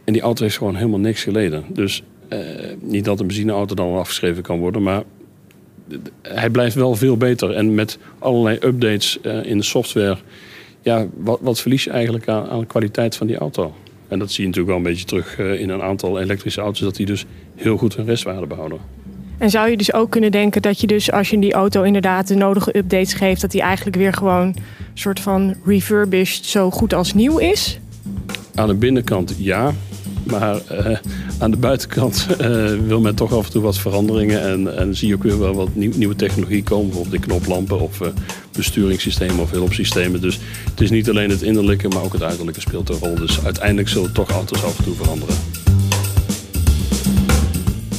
En 0.03 0.13
die 0.13 0.21
auto 0.21 0.43
heeft 0.43 0.57
gewoon 0.57 0.75
helemaal 0.75 0.99
niks 0.99 1.23
geleden. 1.23 1.63
Dus 1.69 2.03
uh, 2.29 2.39
niet 2.79 3.05
dat 3.05 3.19
een 3.19 3.27
benzineauto 3.27 3.75
dan 3.75 3.97
afgeschreven 3.97 4.43
kan 4.43 4.59
worden, 4.59 4.83
maar 4.83 5.03
hij 6.21 6.49
blijft 6.49 6.75
wel 6.75 6.95
veel 6.95 7.17
beter. 7.17 7.51
En 7.51 7.75
met 7.75 7.97
allerlei 8.19 8.57
updates 8.61 9.19
in 9.43 9.57
de 9.57 9.63
software, 9.63 10.17
ja, 10.81 11.07
wat, 11.15 11.39
wat 11.41 11.61
verlies 11.61 11.83
je 11.83 11.89
eigenlijk 11.89 12.27
aan, 12.27 12.49
aan, 12.49 12.59
de 12.59 12.65
kwaliteit 12.65 13.15
van 13.15 13.27
die 13.27 13.37
auto? 13.37 13.75
En 14.07 14.19
dat 14.19 14.31
zie 14.31 14.43
je 14.43 14.49
natuurlijk 14.49 14.77
wel 14.77 14.85
een 14.85 14.91
beetje 14.91 15.05
terug 15.05 15.59
in 15.59 15.69
een 15.69 15.81
aantal 15.81 16.19
elektrische 16.19 16.61
auto's, 16.61 16.81
dat 16.81 16.95
die 16.95 17.05
dus 17.05 17.25
heel 17.55 17.77
goed 17.77 17.95
hun 17.95 18.05
restwaarde 18.05 18.47
behouden. 18.47 18.79
En 19.41 19.49
zou 19.49 19.69
je 19.69 19.77
dus 19.77 19.93
ook 19.93 20.09
kunnen 20.09 20.31
denken 20.31 20.61
dat 20.61 20.81
je 20.81 20.87
dus 20.87 21.11
als 21.11 21.29
je 21.29 21.39
die 21.39 21.53
auto 21.53 21.81
inderdaad 21.81 22.27
de 22.27 22.35
nodige 22.35 22.77
updates 22.77 23.13
geeft, 23.13 23.41
dat 23.41 23.51
die 23.51 23.61
eigenlijk 23.61 23.97
weer 23.97 24.13
gewoon 24.13 24.55
soort 24.93 25.19
van 25.19 25.55
refurbished 25.65 26.45
zo 26.45 26.71
goed 26.71 26.93
als 26.93 27.13
nieuw 27.13 27.37
is? 27.37 27.79
Aan 28.55 28.67
de 28.67 28.73
binnenkant 28.73 29.35
ja. 29.37 29.73
Maar 30.23 30.59
uh, 30.71 30.97
aan 31.39 31.51
de 31.51 31.57
buitenkant 31.57 32.27
uh, 32.31 32.37
wil 32.87 33.01
men 33.01 33.15
toch 33.15 33.33
af 33.33 33.45
en 33.45 33.51
toe 33.51 33.61
wat 33.61 33.77
veranderingen. 33.77 34.41
En, 34.41 34.77
en 34.77 34.95
zie 34.95 35.07
je 35.07 35.15
ook 35.15 35.23
weer 35.23 35.39
wel 35.39 35.53
wat 35.53 35.75
nieuw, 35.75 35.91
nieuwe 35.95 36.15
technologie 36.15 36.63
komen. 36.63 36.85
Bijvoorbeeld 36.85 37.21
de 37.21 37.27
knoplampen 37.27 37.79
of 37.79 38.01
uh, 38.01 38.07
besturingssystemen 38.51 39.39
of 39.39 39.51
hulpsystemen. 39.51 40.21
Dus 40.21 40.39
het 40.69 40.81
is 40.81 40.89
niet 40.89 41.09
alleen 41.09 41.29
het 41.29 41.41
innerlijke, 41.41 41.87
maar 41.87 42.03
ook 42.03 42.13
het 42.13 42.23
uiterlijke 42.23 42.61
speelt 42.61 42.89
een 42.89 42.99
rol. 42.99 43.15
Dus 43.15 43.43
uiteindelijk 43.43 43.89
zullen 43.89 44.13
toch 44.13 44.29
auto's 44.29 44.63
af 44.63 44.77
en 44.77 44.83
toe 44.83 44.95
veranderen. 44.95 45.35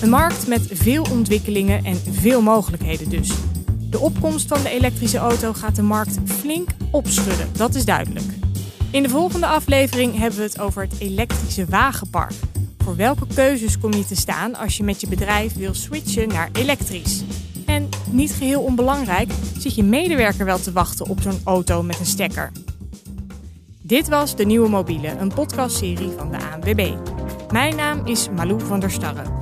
Een 0.02 0.10
markt 0.10 0.46
met 0.46 0.66
veel 0.70 1.06
ontwikkelingen 1.10 1.84
en 1.84 1.96
veel 2.10 2.42
mogelijkheden 2.42 3.08
dus. 3.08 3.30
De 3.90 3.98
opkomst 3.98 4.48
van 4.48 4.62
de 4.62 4.70
elektrische 4.70 5.18
auto 5.18 5.52
gaat 5.52 5.76
de 5.76 5.82
markt 5.82 6.18
flink 6.24 6.68
opschudden, 6.90 7.48
dat 7.52 7.74
is 7.74 7.84
duidelijk. 7.84 8.24
In 8.90 9.02
de 9.02 9.08
volgende 9.08 9.46
aflevering 9.46 10.18
hebben 10.18 10.38
we 10.38 10.44
het 10.44 10.60
over 10.60 10.82
het 10.82 10.98
elektrische 10.98 11.66
wagenpark. 11.66 12.32
Voor 12.78 12.96
welke 12.96 13.26
keuzes 13.34 13.78
kom 13.78 13.92
je 13.92 14.06
te 14.06 14.16
staan 14.16 14.54
als 14.54 14.76
je 14.76 14.82
met 14.82 15.00
je 15.00 15.08
bedrijf 15.08 15.54
wil 15.54 15.74
switchen 15.74 16.28
naar 16.28 16.48
elektrisch? 16.52 17.22
En 17.66 17.88
niet 18.10 18.32
geheel 18.32 18.60
onbelangrijk, 18.60 19.32
zit 19.58 19.74
je 19.74 19.82
medewerker 19.82 20.44
wel 20.44 20.60
te 20.60 20.72
wachten 20.72 21.06
op 21.06 21.20
zo'n 21.20 21.40
auto 21.44 21.82
met 21.82 21.98
een 21.98 22.06
stekker? 22.06 22.52
Dit 23.82 24.08
was 24.08 24.36
De 24.36 24.44
Nieuwe 24.44 24.68
Mobiele, 24.68 25.08
een 25.08 25.34
podcastserie 25.34 26.10
van 26.16 26.30
de 26.30 26.38
ANWB. 26.52 26.94
Mijn 27.52 27.76
naam 27.76 28.06
is 28.06 28.28
Malou 28.36 28.60
van 28.60 28.80
der 28.80 28.90
Starre. 28.90 29.41